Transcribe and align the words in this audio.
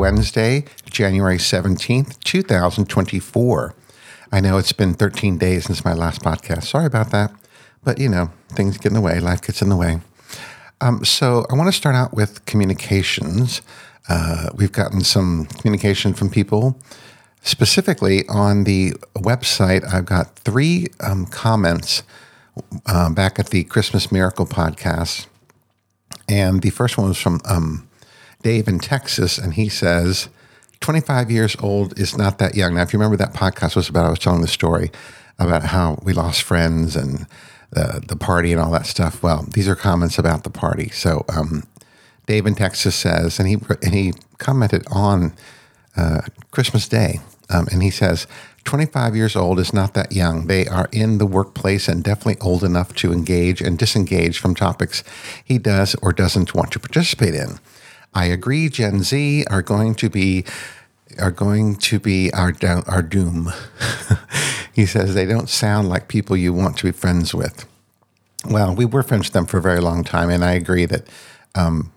Wednesday, 0.00 0.64
January 0.88 1.36
17th, 1.36 2.18
2024. 2.20 3.74
I 4.32 4.40
know 4.40 4.56
it's 4.56 4.72
been 4.72 4.94
13 4.94 5.36
days 5.36 5.66
since 5.66 5.84
my 5.84 5.92
last 5.92 6.22
podcast. 6.22 6.62
Sorry 6.64 6.86
about 6.86 7.10
that. 7.10 7.30
But, 7.84 7.98
you 7.98 8.08
know, 8.08 8.30
things 8.48 8.78
get 8.78 8.86
in 8.86 8.94
the 8.94 9.02
way, 9.02 9.20
life 9.20 9.42
gets 9.42 9.60
in 9.60 9.68
the 9.68 9.76
way. 9.76 10.00
Um, 10.80 11.04
so 11.04 11.44
I 11.50 11.54
want 11.54 11.68
to 11.68 11.76
start 11.76 11.94
out 11.94 12.14
with 12.14 12.46
communications. 12.46 13.60
Uh, 14.08 14.48
we've 14.54 14.72
gotten 14.72 15.02
some 15.02 15.44
communication 15.44 16.14
from 16.14 16.30
people. 16.30 16.78
Specifically 17.42 18.26
on 18.28 18.64
the 18.64 18.92
website, 19.16 19.84
I've 19.92 20.06
got 20.06 20.34
three 20.36 20.86
um, 21.00 21.26
comments 21.26 22.04
uh, 22.86 23.10
back 23.10 23.38
at 23.38 23.50
the 23.50 23.64
Christmas 23.64 24.10
Miracle 24.10 24.46
podcast. 24.46 25.26
And 26.26 26.62
the 26.62 26.70
first 26.70 26.96
one 26.96 27.08
was 27.08 27.18
from 27.18 27.42
um, 27.44 27.89
Dave 28.42 28.68
in 28.68 28.78
Texas, 28.78 29.38
and 29.38 29.54
he 29.54 29.68
says, 29.68 30.28
25 30.80 31.30
years 31.30 31.56
old 31.60 31.98
is 31.98 32.16
not 32.16 32.38
that 32.38 32.54
young. 32.54 32.74
Now, 32.74 32.82
if 32.82 32.92
you 32.92 32.98
remember 32.98 33.16
that 33.18 33.34
podcast 33.34 33.76
was 33.76 33.88
about, 33.88 34.06
I 34.06 34.10
was 34.10 34.18
telling 34.18 34.40
the 34.40 34.48
story 34.48 34.90
about 35.38 35.64
how 35.64 35.98
we 36.02 36.12
lost 36.12 36.42
friends 36.42 36.96
and 36.96 37.26
the, 37.70 38.02
the 38.06 38.16
party 38.16 38.52
and 38.52 38.60
all 38.60 38.70
that 38.72 38.86
stuff. 38.86 39.22
Well, 39.22 39.46
these 39.52 39.68
are 39.68 39.76
comments 39.76 40.18
about 40.18 40.44
the 40.44 40.50
party. 40.50 40.88
So, 40.88 41.24
um, 41.28 41.64
Dave 42.26 42.46
in 42.46 42.54
Texas 42.54 42.94
says, 42.94 43.38
and 43.38 43.48
he, 43.48 43.56
and 43.82 43.94
he 43.94 44.12
commented 44.38 44.84
on 44.90 45.34
uh, 45.96 46.22
Christmas 46.50 46.88
Day, 46.88 47.20
um, 47.48 47.66
and 47.72 47.82
he 47.82 47.90
says, 47.90 48.26
25 48.64 49.16
years 49.16 49.36
old 49.36 49.58
is 49.58 49.72
not 49.72 49.94
that 49.94 50.12
young. 50.12 50.46
They 50.46 50.66
are 50.66 50.88
in 50.92 51.18
the 51.18 51.26
workplace 51.26 51.88
and 51.88 52.04
definitely 52.04 52.40
old 52.40 52.62
enough 52.62 52.94
to 52.96 53.12
engage 53.12 53.60
and 53.60 53.78
disengage 53.78 54.38
from 54.38 54.54
topics 54.54 55.02
he 55.44 55.58
does 55.58 55.96
or 56.02 56.12
doesn't 56.12 56.54
want 56.54 56.70
to 56.72 56.78
participate 56.78 57.34
in. 57.34 57.58
I 58.14 58.26
agree. 58.26 58.68
Gen 58.68 59.02
Z 59.02 59.44
are 59.50 59.62
going 59.62 59.94
to 59.96 60.10
be 60.10 60.44
are 61.18 61.30
going 61.30 61.76
to 61.76 61.98
be 61.98 62.32
our 62.32 62.52
our 62.86 63.02
doom. 63.02 63.52
he 64.72 64.86
says 64.86 65.14
they 65.14 65.26
don't 65.26 65.48
sound 65.48 65.88
like 65.88 66.08
people 66.08 66.36
you 66.36 66.52
want 66.52 66.76
to 66.78 66.84
be 66.84 66.92
friends 66.92 67.34
with. 67.34 67.66
Well, 68.48 68.74
we 68.74 68.84
were 68.84 69.02
friends 69.02 69.26
with 69.26 69.32
them 69.34 69.46
for 69.46 69.58
a 69.58 69.62
very 69.62 69.80
long 69.80 70.02
time, 70.02 70.30
and 70.30 70.44
I 70.44 70.52
agree 70.52 70.86
that 70.86 71.06
um, 71.54 71.92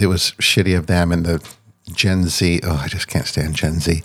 it 0.00 0.06
was 0.06 0.32
shitty 0.32 0.76
of 0.76 0.86
them 0.86 1.12
and 1.12 1.24
the 1.24 1.46
Gen 1.92 2.24
Z. 2.24 2.60
Oh, 2.64 2.80
I 2.82 2.88
just 2.88 3.06
can't 3.06 3.26
stand 3.26 3.54
Gen 3.54 3.80
Z. 3.80 4.02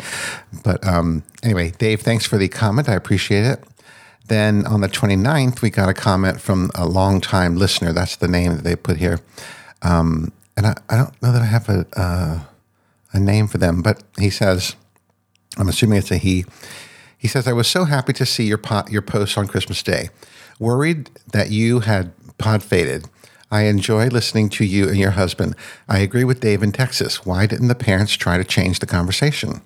But 0.63 0.85
um, 0.87 1.23
anyway, 1.43 1.71
Dave, 1.71 2.01
thanks 2.01 2.25
for 2.25 2.37
the 2.37 2.47
comment. 2.47 2.87
I 2.87 2.93
appreciate 2.93 3.45
it. 3.45 3.63
Then 4.27 4.65
on 4.67 4.81
the 4.81 4.87
29th, 4.87 5.61
we 5.61 5.69
got 5.71 5.89
a 5.89 5.93
comment 5.93 6.39
from 6.39 6.69
a 6.75 6.85
longtime 6.85 7.57
listener. 7.57 7.91
That's 7.91 8.15
the 8.15 8.27
name 8.27 8.55
that 8.55 8.63
they 8.63 8.75
put 8.75 8.97
here. 8.97 9.19
Um, 9.81 10.31
and 10.61 10.67
I, 10.67 10.93
I, 10.93 10.97
don't 10.97 11.21
know 11.23 11.31
that 11.31 11.41
I 11.41 11.45
have 11.45 11.69
a, 11.69 11.85
uh, 11.99 12.39
a 13.13 13.19
name 13.19 13.47
for 13.47 13.57
them, 13.57 13.81
but 13.81 14.03
he 14.19 14.29
says, 14.29 14.75
I'm 15.57 15.67
assuming 15.67 15.97
it's 15.97 16.11
a 16.11 16.17
he. 16.17 16.45
He 17.17 17.27
says, 17.27 17.47
I 17.47 17.53
was 17.53 17.67
so 17.67 17.85
happy 17.85 18.13
to 18.13 18.27
see 18.27 18.43
your, 18.43 18.61
your 18.87 19.01
post 19.01 19.39
on 19.39 19.47
Christmas 19.47 19.81
Day. 19.81 20.09
Worried 20.59 21.09
that 21.31 21.49
you 21.49 21.79
had 21.79 22.13
pod 22.37 22.61
faded. 22.61 23.07
I 23.49 23.63
enjoy 23.63 24.07
listening 24.09 24.49
to 24.49 24.63
you 24.63 24.87
and 24.87 24.97
your 24.97 25.11
husband. 25.11 25.55
I 25.89 25.97
agree 25.97 26.23
with 26.23 26.41
Dave 26.41 26.61
in 26.61 26.71
Texas. 26.71 27.25
Why 27.25 27.47
didn't 27.47 27.67
the 27.67 27.73
parents 27.73 28.13
try 28.13 28.37
to 28.37 28.43
change 28.43 28.79
the 28.79 28.85
conversation? 28.85 29.61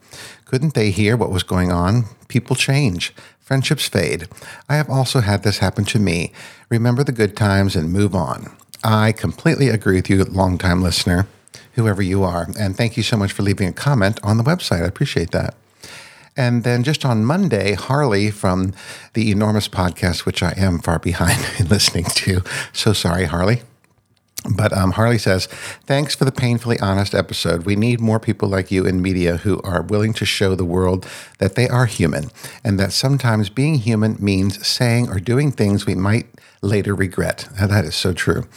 Couldn't 0.46 0.76
they 0.76 0.92
hear 0.92 1.18
what 1.18 1.30
was 1.30 1.44
going 1.44 1.74
on? 1.74 2.06
People 2.30 2.56
change. 2.56 3.14
Friendships 3.42 3.88
fade. 3.88 4.30
I 4.70 4.78
have 4.78 4.90
also 4.90 5.20
had 5.20 5.44
this 5.44 5.58
happen 5.58 5.84
to 5.86 6.00
me. 6.00 6.32
Remember 6.70 7.04
the 7.04 7.12
good 7.12 7.36
times 7.36 7.76
and 7.76 7.92
move 7.92 8.16
on. 8.16 8.56
I 8.86 9.14
completely 9.14 9.70
agree 9.70 9.96
with 9.96 10.12
you, 10.12 10.24
longtime 10.26 10.84
listener, 10.84 11.28
whoever 11.74 12.04
you 12.04 12.22
are. 12.22 12.48
And 12.60 12.78
thank 12.78 12.98
you 12.98 13.02
so 13.02 13.18
much 13.18 13.32
for 13.32 13.42
leaving 13.42 13.68
a 13.68 13.74
comment 13.74 14.20
on 14.22 14.38
the 14.38 14.44
website. 14.44 14.84
I 14.84 14.86
appreciate 14.86 15.32
that. 15.32 15.56
And 16.38 16.64
then 16.64 16.84
just 16.84 17.04
on 17.04 17.26
Monday, 17.26 17.74
Harley 17.74 18.30
from 18.30 18.74
the 19.14 19.32
Enormous 19.32 19.68
Podcast, 19.68 20.26
which 20.26 20.44
I 20.44 20.54
am 20.56 20.78
far 20.78 21.00
behind 21.00 21.44
in 21.58 21.68
listening 21.70 22.06
to. 22.06 22.44
So 22.74 22.94
sorry, 22.94 23.26
Harley. 23.26 23.64
But 24.50 24.74
um, 24.74 24.92
Harley 24.92 25.18
says, 25.18 25.48
Thanks 25.86 26.16
for 26.16 26.26
the 26.26 26.32
painfully 26.32 26.80
honest 26.80 27.16
episode. 27.16 27.66
We 27.66 27.76
need 27.76 28.00
more 28.00 28.20
people 28.20 28.50
like 28.50 28.72
you 28.72 28.86
in 28.86 29.02
media 29.02 29.38
who 29.38 29.62
are 29.62 29.82
willing 29.82 30.14
to 30.14 30.26
show 30.26 30.56
the 30.56 30.66
world 30.66 31.08
that 31.40 31.56
they 31.56 31.68
are 31.68 31.86
human 31.86 32.30
and 32.64 32.80
that 32.80 32.94
sometimes 32.94 33.50
being 33.50 33.76
human 33.76 34.18
means 34.20 34.66
saying 34.66 35.10
or 35.10 35.20
doing 35.20 35.52
things 35.52 35.86
we 35.86 35.96
might 35.96 36.28
later 36.62 36.94
regret. 36.94 37.48
Now, 37.60 37.68
that 37.68 37.86
is 37.86 37.96
so 37.96 38.14
true. 38.14 38.48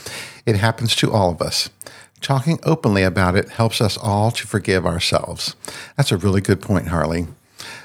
It 0.46 0.56
happens 0.56 0.94
to 0.96 1.12
all 1.12 1.30
of 1.30 1.40
us. 1.40 1.70
Talking 2.20 2.58
openly 2.64 3.02
about 3.04 3.36
it 3.36 3.50
helps 3.50 3.80
us 3.80 3.96
all 3.96 4.30
to 4.32 4.46
forgive 4.46 4.84
ourselves. 4.84 5.54
That's 5.96 6.12
a 6.12 6.16
really 6.16 6.40
good 6.40 6.60
point, 6.60 6.88
Harley. 6.88 7.28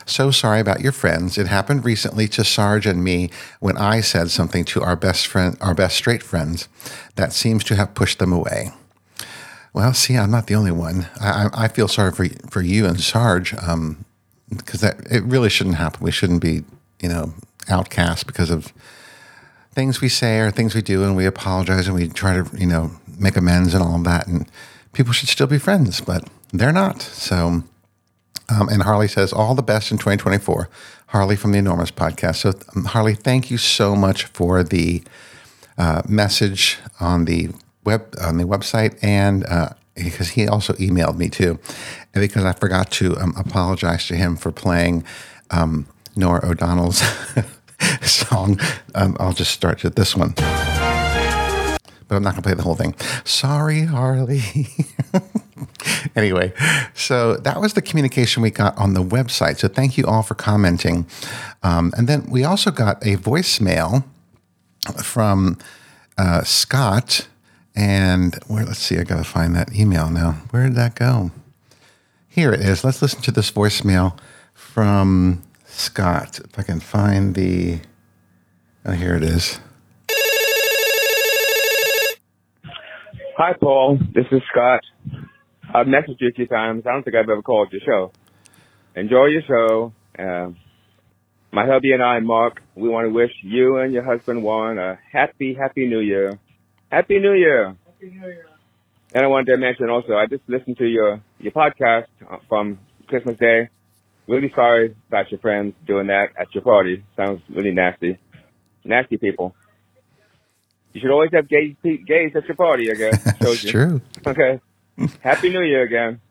So 0.06 0.31
sorry 0.31 0.59
about 0.59 0.81
your 0.81 0.91
friends. 0.91 1.38
It 1.38 1.47
happened 1.47 1.86
recently 1.86 2.28
to 2.30 2.44
Sarge 2.44 2.86
and 2.86 3.03
me 3.03 3.30
when 3.59 3.78
I 3.78 4.02
said 4.02 4.31
something 4.31 4.66
to 4.66 4.81
our 4.81 4.96
best 4.96 5.28
friend, 5.28 5.58
our 5.62 5.74
best 5.74 5.96
straight 5.96 6.24
friends, 6.24 6.68
that 7.16 7.34
seems 7.34 7.64
to 7.66 7.75
have 7.75 7.96
pushed 7.96 8.19
them 8.19 8.34
away. 8.34 8.72
Well, 9.74 9.94
see, 9.94 10.16
I'm 10.18 10.31
not 10.31 10.47
the 10.47 10.56
only 10.56 10.72
one. 10.72 11.08
I, 11.19 11.50
I 11.53 11.68
feel 11.68 11.88
sorry 11.88 12.12
for 12.12 12.28
for 12.50 12.62
you 12.62 12.86
and 12.86 13.00
Sarge 13.00 13.52
because 13.52 13.69
um, 13.69 14.06
that 14.50 14.97
it 15.09 15.24
really 15.24 15.50
shouldn't 15.50 15.78
happen. 15.78 16.03
We 16.03 16.12
shouldn't 16.12 16.41
be, 16.41 16.64
you 17.02 17.09
know, 17.09 17.34
outcast 17.70 18.28
because 18.28 18.52
of 18.52 18.72
things 19.72 20.00
we 20.00 20.09
say 20.09 20.40
or 20.40 20.52
things 20.52 20.75
we 20.75 20.84
do, 20.84 21.03
and 21.03 21.16
we 21.16 21.25
apologize 21.25 21.88
and 21.88 21.96
we 21.96 22.08
try 22.08 22.35
to, 22.35 22.47
you 22.56 22.68
know, 22.68 22.91
make 23.18 23.35
amends 23.35 23.74
and 23.74 23.84
all 23.84 23.97
that. 24.03 24.28
And 24.28 24.47
people 24.91 25.12
should 25.12 25.30
still 25.30 25.47
be 25.47 25.58
friends, 25.58 26.02
but 26.02 26.30
they're 26.52 26.72
not. 26.72 27.02
So 27.02 27.64
um, 28.50 28.70
and 28.70 28.84
Harley 28.84 29.08
says, 29.08 29.34
all 29.34 29.56
the 29.56 29.64
best 29.64 29.92
in 29.92 29.98
2024. 29.98 30.70
Harley 31.08 31.36
from 31.36 31.52
the 31.52 31.59
Enormous 31.59 31.92
Podcast. 31.92 32.38
So, 32.38 32.54
um, 32.76 32.86
Harley, 32.86 33.14
thank 33.14 33.52
you 33.52 33.58
so 33.58 33.96
much 33.96 34.26
for 34.26 34.64
the 34.64 35.04
uh, 35.78 36.02
message 36.08 36.80
on 37.00 37.26
the 37.26 37.50
web 37.84 38.16
on 38.20 38.38
the 38.38 38.46
website, 38.46 38.98
and 39.03 39.46
uh, 39.46 39.70
because 39.96 40.30
he 40.30 40.48
also 40.48 40.74
emailed 40.74 41.18
me 41.18 41.30
too, 41.30 41.59
and 42.14 42.22
because 42.22 42.46
I 42.46 42.53
forgot 42.53 42.90
to 42.94 43.16
um, 43.18 43.34
apologize 43.38 44.08
to 44.08 44.16
him 44.16 44.36
for 44.36 44.52
playing 44.52 45.03
um, 45.52 45.86
Norah 46.16 46.50
O'Donnell's 46.50 47.03
song. 48.02 48.59
Um, 48.96 49.16
I'll 49.20 49.34
just 49.34 49.52
start 49.52 49.84
with 49.84 49.96
this 49.96 50.16
one 50.16 50.34
but 52.14 52.18
I'm 52.18 52.24
not 52.24 52.34
going 52.34 52.44
to 52.44 52.48
play 52.48 52.53
the 52.53 52.62
whole 52.62 52.76
thing. 52.76 52.94
Sorry, 53.24 53.86
Harley. 53.86 54.68
anyway, 56.16 56.54
so 56.94 57.38
that 57.38 57.60
was 57.60 57.74
the 57.74 57.82
communication 57.82 58.44
we 58.44 58.52
got 58.52 58.78
on 58.78 58.94
the 58.94 59.04
website. 59.04 59.58
So 59.58 59.68
thank 59.68 59.98
you 59.98 60.06
all 60.06 60.24
for 60.24 60.36
commenting. 60.36 61.06
Um, 61.62 61.94
and 61.98 62.08
then 62.08 62.30
we 62.30 62.44
also 62.44 62.72
got 62.72 63.02
a 63.04 63.18
voicemail 63.18 64.04
from 65.04 65.58
uh, 66.18 66.44
Scott. 66.44 67.28
And 67.76 68.36
where, 68.48 68.66
let's 68.66 68.80
see, 68.80 69.00
I 69.00 69.04
got 69.04 69.18
to 69.18 69.24
find 69.24 69.56
that 69.56 69.74
email 69.76 70.10
now. 70.10 70.44
Where 70.52 70.64
did 70.64 70.76
that 70.76 70.96
go? 70.96 71.32
Here 72.28 72.54
it 72.54 72.62
is. 72.62 72.84
Let's 72.84 73.02
listen 73.02 73.22
to 73.24 73.32
this 73.32 73.52
voicemail 73.52 74.18
from 74.54 75.44
Scott. 75.66 76.40
If 76.40 76.58
I 76.58 76.64
can 76.64 76.80
find 76.80 77.36
the. 77.36 77.80
Oh, 78.86 78.92
here 78.92 79.16
it 79.16 79.24
is. 79.24 79.60
Hi, 83.38 83.53
Paul. 83.53 83.97
This 84.14 84.26
is 84.32 84.41
Scott. 84.52 84.82
I've 85.73 85.87
messaged 85.87 86.17
you 86.20 86.29
a 86.29 86.31
few 86.31 86.46
times. 86.46 86.84
I 86.85 86.91
don't 86.91 87.03
think 87.03 87.16
I've 87.16 87.29
ever 87.29 87.41
called 87.41 87.70
your 87.72 87.81
show. 87.84 88.11
Enjoy 88.96 89.25
your 89.25 89.41
show. 89.47 89.93
Uh, 90.17 90.52
my 91.52 91.66
hubby 91.66 91.93
and 91.93 92.03
I, 92.03 92.20
Mark, 92.20 92.61
we 92.75 92.90
want 92.90 93.08
to 93.08 93.14
wish 93.14 93.31
you 93.41 93.78
and 93.78 93.91
your 93.91 94.03
husband 94.03 94.43
Juan 94.43 94.78
a 94.78 94.99
happy, 95.11 95.55
happy 95.59 95.87
New 95.87 95.99
Year. 95.99 96.40
Happy 96.91 97.17
New 97.17 97.34
Year. 97.34 97.75
Happy 97.85 98.11
New 98.11 98.28
Year. 98.28 98.46
And 99.16 99.23
I 99.23 99.28
wanted 99.28 99.52
to 99.52 99.58
mention 99.58 99.90
also, 99.90 100.14
I 100.14 100.28
just 100.28 100.43
listened 100.47 100.78
to 100.78 100.85
your 100.85 101.22
your 101.40 101.52
podcast 101.52 102.05
from 102.47 102.79
Christmas 103.08 103.37
Day. 103.37 103.69
Really 104.28 104.52
sorry 104.55 104.96
about 105.08 105.31
your 105.31 105.40
friends 105.40 105.73
doing 105.85 106.08
that 106.08 106.29
at 106.40 106.53
your 106.53 106.64
party. 106.64 107.03
Sounds 107.16 107.41
really 107.49 107.72
nasty. 107.72 108.17
Nasty 108.84 109.17
people. 109.17 109.55
You 110.93 111.02
should 111.02 111.11
always 111.11 111.31
have 111.34 111.47
gays, 111.49 111.76
gays 111.84 112.31
at 112.35 112.46
your 112.46 112.55
party, 112.55 112.91
I 112.91 112.96
guess. 112.96 113.23
That's 113.40 113.64
true. 113.64 114.02
Okay. 114.26 114.59
Happy 115.22 115.49
New 115.49 115.61
Year 115.61 115.84
again. 115.84 116.22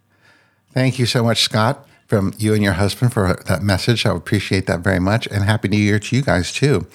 Thank 0.73 0.99
you 0.99 1.07
so 1.07 1.23
much, 1.23 1.43
Scott, 1.43 1.87
from 2.07 2.33
you 2.39 2.55
and 2.55 2.63
your 2.63 2.73
husband 2.73 3.13
for 3.13 3.37
that 3.47 3.63
message. 3.63 4.07
I 4.07 4.15
appreciate 4.15 4.67
that 4.67 4.81
very 4.81 5.01
much. 5.01 5.27
And 5.27 5.45
Happy 5.45 5.69
New 5.69 5.79
Year 5.79 5.99
to 5.99 6.17
you 6.17 6.23
guys, 6.23 6.53
too. 6.53 6.87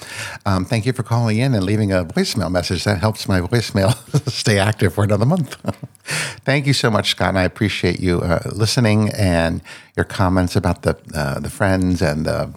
Um, 0.45 0.65
thank 0.65 0.85
you 0.85 0.93
for 0.93 1.03
calling 1.03 1.37
in 1.37 1.53
and 1.53 1.63
leaving 1.63 1.91
a 1.91 2.03
voicemail 2.03 2.51
message. 2.51 2.83
That 2.85 2.99
helps 2.99 3.27
my 3.27 3.41
voicemail 3.41 3.93
stay 4.31 4.57
active 4.57 4.95
for 4.95 5.03
another 5.03 5.25
month. 5.25 5.55
thank 6.45 6.65
you 6.65 6.73
so 6.73 6.89
much, 6.89 7.11
Scott. 7.11 7.29
And 7.29 7.39
I 7.39 7.43
appreciate 7.43 7.99
you 7.99 8.21
uh, 8.21 8.39
listening 8.51 9.09
and 9.09 9.61
your 9.95 10.05
comments 10.05 10.55
about 10.55 10.81
the, 10.81 10.97
uh, 11.13 11.39
the 11.39 11.49
friends 11.49 12.01
and, 12.01 12.27
uh, 12.27 12.47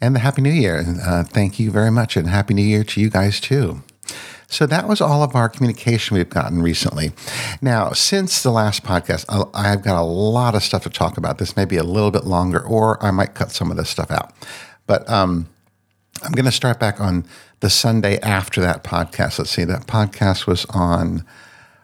and 0.00 0.14
the 0.14 0.20
Happy 0.20 0.42
New 0.42 0.50
Year. 0.50 0.84
Uh, 1.02 1.24
thank 1.24 1.58
you 1.58 1.70
very 1.70 1.90
much. 1.90 2.16
And 2.16 2.28
Happy 2.28 2.52
New 2.52 2.62
Year 2.62 2.84
to 2.84 3.00
you 3.00 3.08
guys, 3.08 3.40
too. 3.40 3.82
So 4.50 4.66
that 4.66 4.88
was 4.88 5.00
all 5.00 5.22
of 5.22 5.34
our 5.36 5.48
communication 5.48 6.16
we've 6.16 6.28
gotten 6.28 6.60
recently. 6.60 7.12
Now, 7.62 7.92
since 7.92 8.42
the 8.42 8.50
last 8.50 8.82
podcast, 8.82 9.24
I've 9.54 9.82
got 9.82 9.98
a 9.98 10.04
lot 10.04 10.56
of 10.56 10.62
stuff 10.62 10.82
to 10.82 10.90
talk 10.90 11.16
about. 11.16 11.38
This 11.38 11.56
may 11.56 11.64
be 11.64 11.76
a 11.76 11.84
little 11.84 12.10
bit 12.10 12.24
longer, 12.24 12.60
or 12.60 13.02
I 13.02 13.12
might 13.12 13.34
cut 13.34 13.52
some 13.52 13.70
of 13.70 13.76
this 13.76 13.88
stuff 13.88 14.10
out. 14.10 14.32
But 14.86 15.08
um, 15.08 15.48
I'm 16.22 16.32
going 16.32 16.46
to 16.46 16.52
start 16.52 16.80
back 16.80 17.00
on 17.00 17.24
the 17.60 17.70
Sunday 17.70 18.18
after 18.18 18.60
that 18.60 18.82
podcast. 18.82 19.38
Let's 19.38 19.50
see, 19.50 19.64
that 19.64 19.86
podcast 19.86 20.46
was 20.46 20.66
on 20.66 21.24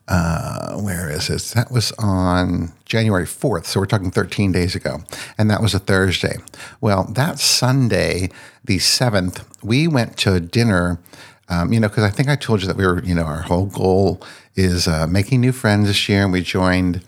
uh, 0.08 0.76
where 0.76 1.10
is 1.10 1.28
it? 1.30 1.42
That 1.54 1.70
was 1.70 1.92
on 1.98 2.72
January 2.84 3.24
4th. 3.24 3.66
So 3.66 3.80
we're 3.80 3.86
talking 3.86 4.10
13 4.10 4.52
days 4.52 4.74
ago. 4.74 5.02
And 5.36 5.50
that 5.50 5.60
was 5.60 5.74
a 5.74 5.78
Thursday. 5.78 6.36
Well, 6.80 7.04
that 7.14 7.38
Sunday, 7.38 8.30
the 8.64 8.78
7th, 8.78 9.44
we 9.62 9.88
went 9.88 10.16
to 10.18 10.38
dinner. 10.38 11.00
Um, 11.48 11.72
you 11.72 11.78
know, 11.78 11.88
because 11.88 12.04
I 12.04 12.10
think 12.10 12.28
I 12.28 12.36
told 12.36 12.62
you 12.62 12.68
that 12.68 12.76
we 12.76 12.84
were, 12.84 13.02
you 13.04 13.14
know, 13.14 13.22
our 13.22 13.42
whole 13.42 13.66
goal 13.66 14.20
is 14.56 14.88
uh, 14.88 15.06
making 15.06 15.40
new 15.40 15.52
friends 15.52 15.86
this 15.86 16.08
year. 16.08 16.24
And 16.24 16.32
we 16.32 16.42
joined 16.42 17.04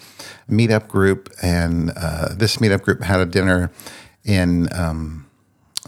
a 0.49 0.53
meetup 0.53 0.87
group. 0.87 1.29
And 1.43 1.91
uh, 1.97 2.35
this 2.35 2.59
meetup 2.59 2.83
group 2.83 3.03
had 3.03 3.21
a 3.21 3.27
dinner 3.27 3.71
in. 4.25 4.69
Um, 4.73 5.25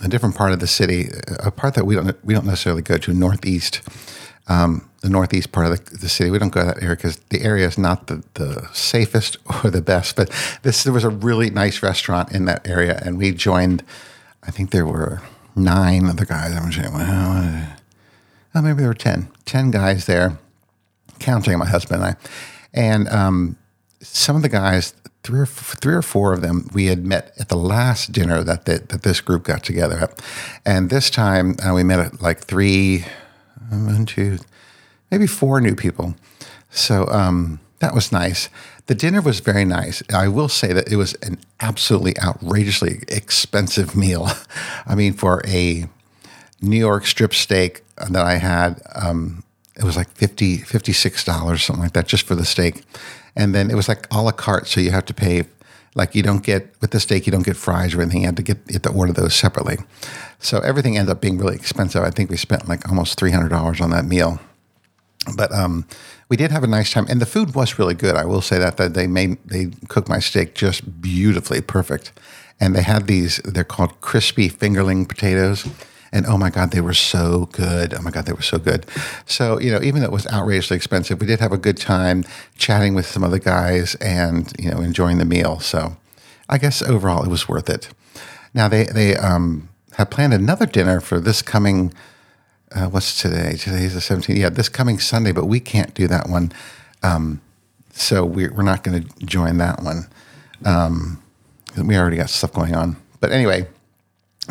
a 0.02 0.08
different 0.08 0.35
part 0.35 0.52
of 0.52 0.61
the 0.61 0.67
city, 0.67 1.08
a 1.41 1.50
part 1.50 1.75
that 1.75 1.85
we 1.85 1.94
don't 1.94 2.25
we 2.25 2.35
don't 2.35 2.47
necessarily 2.47 2.82
go 2.82 2.97
to, 2.97 3.12
northeast, 3.12 3.82
um, 4.49 4.88
the 5.03 5.11
northeast 5.11 5.53
part 5.53 5.67
of 5.67 5.85
the, 5.85 5.96
the, 5.99 6.08
city. 6.08 6.31
We 6.31 6.38
don't 6.38 6.50
go 6.50 6.61
to 6.61 6.67
that 6.67 6.82
area 6.82 6.96
because 6.96 7.17
the 7.29 7.43
area 7.43 7.67
is 7.67 7.76
not 7.76 8.06
the, 8.06 8.23
the 8.35 8.69
safest 8.73 9.37
or 9.64 9.70
the 9.70 9.82
best. 9.82 10.17
But 10.17 10.31
this 10.62 10.85
there 10.85 10.93
was 10.93 11.05
a 11.05 11.11
really 11.11 11.50
nice 11.50 11.82
restaurant 11.82 12.32
in 12.32 12.46
that 12.46 12.67
area, 12.67 13.00
and 13.05 13.19
we 13.19 13.32
joined. 13.32 13.85
I 14.43 14.50
think 14.50 14.70
there 14.70 14.87
were 14.87 15.20
nine 15.55 16.06
other 16.06 16.25
guys. 16.25 16.56
I'm 16.56 16.73
saying, 16.73 16.94
well, 16.94 17.76
oh, 18.55 18.62
maybe 18.62 18.81
there 18.81 18.88
were 18.88 18.94
10, 18.94 19.31
10 19.44 19.70
guys 19.70 20.06
there, 20.06 20.38
counting 21.19 21.58
my 21.58 21.67
husband 21.67 22.02
and 22.02 22.17
I, 22.17 22.17
and 22.73 23.08
um, 23.08 23.56
some 24.00 24.37
of 24.37 24.43
the 24.43 24.49
guys 24.49 24.94
three 25.23 25.41
or 25.41 25.47
three 25.47 25.94
or 25.94 26.02
four 26.02 26.32
of 26.32 26.41
them 26.41 26.69
we 26.73 26.87
had 26.87 27.05
met 27.05 27.32
at 27.38 27.49
the 27.49 27.56
last 27.56 28.12
dinner 28.12 28.43
that 28.43 28.64
the, 28.64 28.79
that 28.88 29.02
this 29.02 29.20
group 29.20 29.44
got 29.44 29.62
together 29.62 29.99
at, 29.99 30.23
and 30.64 30.88
this 30.88 31.11
time 31.11 31.56
uh, 31.62 31.75
we 31.75 31.85
met 31.85 32.00
at 32.00 32.23
like 32.23 32.41
three, 32.41 33.05
one, 33.69 34.06
two, 34.06 34.38
maybe 35.11 35.26
four 35.26 35.61
new 35.61 35.75
people. 35.75 36.14
So 36.70 37.06
um, 37.08 37.61
that 37.81 37.94
was 37.94 38.12
nice. 38.12 38.49
The 38.87 38.94
dinner 38.94 39.20
was 39.20 39.41
very 39.41 39.64
nice. 39.64 40.03
I 40.12 40.29
will 40.29 40.49
say 40.49 40.73
that 40.73 40.91
it 40.91 40.96
was 40.96 41.14
an 41.23 41.38
absolutely 41.61 42.19
outrageously 42.19 43.03
expensive 43.08 43.94
meal. 43.94 44.29
I 44.87 44.94
mean, 44.94 45.12
for 45.12 45.43
a 45.46 45.88
New 46.61 46.79
York 46.79 47.07
strip 47.07 47.35
steak 47.35 47.83
that 47.97 48.25
I 48.25 48.35
had, 48.35 48.83
um, 48.95 49.45
it 49.77 49.85
was 49.85 49.97
like 49.97 50.11
50 50.11 50.59
$56, 50.59 51.61
something 51.61 51.83
like 51.83 51.93
that, 51.95 52.07
just 52.07 52.27
for 52.27 52.35
the 52.35 52.45
steak 52.45 52.83
and 53.37 53.55
then 53.55 53.71
it 53.71 53.75
was 53.75 53.89
like 53.89 54.07
a 54.11 54.23
la 54.23 54.33
carte. 54.33 54.67
So 54.67 54.81
you 54.81 54.91
have 54.91 55.05
to 55.07 55.15
pay, 55.15 55.45
like 55.95 56.15
you 56.15 56.23
don't 56.23 56.43
get 56.43 56.75
with 56.81 56.91
the 56.91 57.01
steak, 57.01 57.27
you 57.27 57.33
don't 57.33 57.45
get 57.45 57.57
fries 57.57 57.95
or 57.95 58.03
anything. 58.03 58.23
You 58.23 58.27
had 58.27 58.37
to 58.37 58.43
get 58.43 58.59
you 58.67 58.75
have 58.75 58.83
to 58.83 58.93
order 58.93 59.12
those 59.12 59.35
separately. 59.35 59.79
So 60.39 60.59
everything 60.61 60.97
ended 60.97 61.12
up 61.12 61.21
being 61.21 61.39
really 61.39 61.57
expensive. 61.57 62.03
I 62.03 62.11
think 62.11 62.31
we 62.31 62.37
spent 62.37 62.69
like 62.69 62.89
almost 62.89 63.19
three 63.19 63.31
hundred 63.31 63.51
dollars 63.51 63.81
on 63.81 63.91
that 63.91 64.05
meal. 64.05 64.41
But 65.37 65.53
um, 65.53 65.87
we 66.31 66.37
did 66.37 66.51
have 66.51 66.65
a 66.65 66.67
nice 66.67 66.93
time, 66.93 67.06
and 67.09 67.21
the 67.21 67.27
food 67.27 67.55
was 67.55 67.79
really 67.79 67.95
good. 67.95 68.17
I 68.17 68.25
will 68.25 68.41
say 68.41 68.59
that 68.59 68.79
that 68.79 68.95
they 68.95 69.06
made 69.06 69.39
they 69.45 69.71
cooked 69.89 70.09
my 70.09 70.19
steak 70.19 70.55
just 70.55 71.01
beautifully, 71.01 71.61
perfect. 71.61 72.13
And 72.63 72.75
they 72.75 72.83
had 72.83 73.06
these. 73.06 73.39
They're 73.39 73.65
called 73.65 74.01
crispy 74.03 74.51
fingerling 74.51 75.09
potatoes 75.09 75.67
and 76.12 76.27
oh 76.27 76.37
my 76.37 76.51
God, 76.51 76.73
they 76.73 76.81
were 76.81 76.95
so 76.95 77.47
good. 77.53 77.95
Oh 77.95 78.03
my 78.03 78.11
God, 78.11 78.27
they 78.27 78.33
were 78.33 78.43
so 78.43 78.59
good. 78.59 78.87
So, 79.27 79.61
you 79.61 79.71
know, 79.71 79.81
even 79.83 80.01
though 80.01 80.09
it 80.09 80.12
was 80.12 80.27
outrageously 80.27 80.77
expensive, 80.77 81.21
we 81.21 81.27
did 81.27 81.41
have 81.41 81.53
a 81.53 81.59
good 81.59 81.77
time 81.77 82.25
chatting 82.57 82.95
with 82.95 83.07
some 83.07 83.23
other 83.23 83.39
guys 83.39 83.95
and, 83.97 84.53
you 84.59 84.71
know, 84.71 84.81
enjoying 84.81 85.19
the 85.19 85.25
meal. 85.25 85.61
So 85.61 85.97
I 86.49 86.59
guess 86.59 86.83
overall 86.83 87.23
it 87.23 87.29
was 87.29 87.49
worth 87.49 87.71
it. 87.71 87.89
Now 88.53 88.67
they, 88.67 88.85
they 88.85 89.17
um, 89.17 89.69
have 89.93 90.11
planned 90.11 90.35
another 90.35 90.67
dinner 90.67 91.01
for 91.01 91.21
this 91.21 91.43
coming, 91.43 91.95
uh, 92.75 92.87
what's 92.87 93.21
today? 93.21 93.53
Today 93.56 93.85
is 93.85 93.95
the 93.95 94.01
17th. 94.01 94.37
Yeah, 94.37 94.49
this 94.49 94.69
coming 94.69 94.99
Sunday, 94.99 95.31
but 95.31 95.47
we 95.47 95.61
can't 95.61 95.95
do 95.95 96.09
that 96.09 96.29
one. 96.29 96.53
Um, 97.05 97.41
so 97.93 98.25
we're, 98.25 98.53
we're 98.53 98.65
not 98.65 98.83
going 98.83 99.05
to 99.05 99.27
join 99.27 99.59
that 99.59 99.83
one. 99.83 100.09
Um, 100.65 101.23
we 101.77 101.97
already 101.97 102.17
got 102.17 102.31
stuff 102.31 102.53
going 102.53 102.75
on. 102.75 102.97
But 103.21 103.31
anyway, 103.31 103.69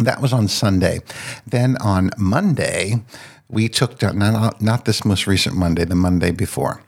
that 0.06 0.22
was 0.22 0.34
on 0.34 0.48
Sunday. 0.48 1.00
Then 1.46 1.78
on 1.78 2.12
Monday, 2.18 3.04
we 3.50 3.68
took 3.68 4.00
down, 4.00 4.20
not, 4.20 4.62
not 4.62 4.86
this 4.86 5.04
most 5.04 5.28
recent 5.28 5.56
Monday, 5.56 5.86
the 5.86 5.96
Monday 5.96 6.32
before. 6.32 6.84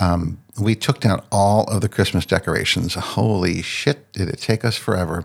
Um, 0.00 0.38
we 0.60 0.74
took 0.74 1.00
down 1.00 1.22
all 1.30 1.64
of 1.64 1.80
the 1.80 1.88
Christmas 1.88 2.24
decorations. 2.24 2.94
Holy 2.94 3.62
shit, 3.62 4.12
did 4.12 4.28
it 4.28 4.38
take 4.38 4.64
us 4.64 4.76
forever? 4.76 5.24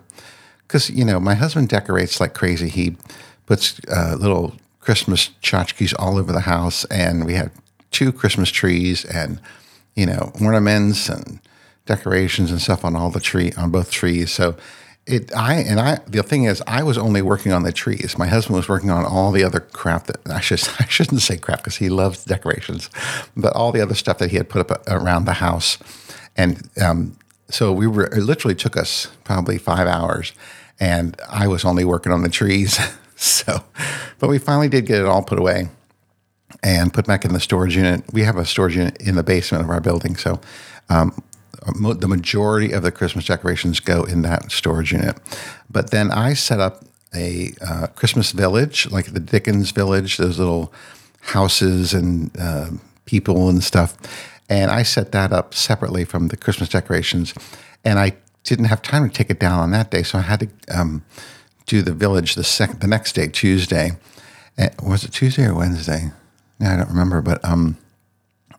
Because, 0.67 0.89
you 0.89 1.05
know, 1.05 1.19
my 1.19 1.35
husband 1.35 1.69
decorates 1.69 2.19
like 2.19 2.33
crazy. 2.33 2.69
He 2.69 2.97
puts 3.45 3.79
uh, 3.87 4.15
little 4.19 4.55
Christmas 4.79 5.29
tchotchkes 5.41 5.93
all 5.97 6.17
over 6.17 6.31
the 6.31 6.41
house, 6.41 6.85
and 6.85 7.25
we 7.25 7.33
had 7.33 7.51
two 7.91 8.11
Christmas 8.11 8.49
trees 8.49 9.05
and, 9.05 9.39
you 9.95 10.05
know, 10.05 10.31
ornaments 10.41 11.09
and 11.09 11.39
decorations 11.85 12.51
and 12.51 12.61
stuff 12.61 12.83
on 12.83 12.95
all 12.95 13.09
the 13.09 13.19
tree, 13.19 13.53
on 13.57 13.69
both 13.69 13.91
trees. 13.91 14.31
So, 14.31 14.55
it 15.05 15.35
I 15.35 15.55
and 15.55 15.79
I 15.79 15.99
the 16.07 16.23
thing 16.23 16.45
is 16.45 16.61
I 16.65 16.83
was 16.83 16.97
only 16.97 17.21
working 17.21 17.51
on 17.51 17.63
the 17.63 17.71
trees. 17.71 18.17
My 18.17 18.27
husband 18.27 18.55
was 18.55 18.69
working 18.69 18.89
on 18.89 19.05
all 19.05 19.31
the 19.31 19.43
other 19.43 19.59
crap 19.59 20.07
that 20.07 20.17
I 20.29 20.39
should 20.39 20.61
I 20.79 20.85
shouldn't 20.85 21.21
say 21.21 21.37
crap 21.37 21.59
because 21.59 21.77
he 21.77 21.89
loves 21.89 22.23
decorations, 22.23 22.89
but 23.35 23.53
all 23.53 23.71
the 23.71 23.81
other 23.81 23.95
stuff 23.95 24.17
that 24.19 24.31
he 24.31 24.37
had 24.37 24.49
put 24.49 24.69
up 24.69 24.87
around 24.87 25.25
the 25.25 25.33
house, 25.33 25.77
and 26.37 26.69
um, 26.81 27.17
so 27.49 27.73
we 27.73 27.87
were 27.87 28.05
it 28.05 28.23
literally 28.23 28.55
took 28.55 28.77
us 28.77 29.07
probably 29.23 29.57
five 29.57 29.87
hours, 29.87 30.31
and 30.79 31.19
I 31.29 31.47
was 31.47 31.65
only 31.65 31.83
working 31.83 32.11
on 32.11 32.21
the 32.21 32.29
trees. 32.29 32.79
so, 33.15 33.63
but 34.19 34.29
we 34.29 34.37
finally 34.37 34.69
did 34.69 34.85
get 34.85 34.99
it 34.99 35.05
all 35.05 35.23
put 35.23 35.39
away 35.39 35.69
and 36.61 36.93
put 36.93 37.05
back 37.05 37.25
in 37.25 37.33
the 37.33 37.39
storage 37.41 37.75
unit. 37.75 38.03
We 38.13 38.23
have 38.23 38.37
a 38.37 38.45
storage 38.45 38.77
unit 38.77 39.01
in 39.01 39.15
the 39.15 39.23
basement 39.23 39.63
of 39.63 39.69
our 39.69 39.81
building, 39.81 40.15
so. 40.15 40.39
Um, 40.89 41.23
the 41.65 42.07
majority 42.07 42.71
of 42.71 42.83
the 42.83 42.91
Christmas 42.91 43.25
decorations 43.25 43.79
go 43.79 44.03
in 44.03 44.21
that 44.23 44.51
storage 44.51 44.91
unit. 44.91 45.17
But 45.69 45.91
then 45.91 46.11
I 46.11 46.33
set 46.33 46.59
up 46.59 46.83
a 47.15 47.53
uh, 47.61 47.87
Christmas 47.95 48.31
village, 48.31 48.89
like 48.91 49.13
the 49.13 49.19
Dickens 49.19 49.71
Village, 49.71 50.17
those 50.17 50.39
little 50.39 50.73
houses 51.21 51.93
and 51.93 52.31
uh, 52.39 52.69
people 53.05 53.49
and 53.49 53.63
stuff. 53.63 53.97
And 54.49 54.71
I 54.71 54.83
set 54.83 55.11
that 55.13 55.31
up 55.31 55.53
separately 55.53 56.03
from 56.03 56.27
the 56.27 56.37
Christmas 56.37 56.69
decorations. 56.69 57.33
And 57.85 57.99
I 57.99 58.13
didn't 58.43 58.65
have 58.65 58.81
time 58.81 59.07
to 59.07 59.13
take 59.13 59.29
it 59.29 59.39
down 59.39 59.59
on 59.59 59.71
that 59.71 59.89
day, 59.89 60.03
so 60.03 60.17
I 60.17 60.21
had 60.21 60.41
to 60.41 60.49
um, 60.77 61.03
do 61.65 61.81
the 61.81 61.93
village 61.93 62.35
the 62.35 62.43
second, 62.43 62.81
the 62.81 62.87
next 62.87 63.13
day, 63.13 63.27
Tuesday. 63.27 63.91
And 64.57 64.73
was 64.81 65.03
it 65.03 65.11
Tuesday 65.11 65.45
or 65.45 65.55
Wednesday? 65.55 66.11
I 66.59 66.75
don't 66.77 66.89
remember, 66.89 67.21
but 67.21 67.43
um, 67.45 67.77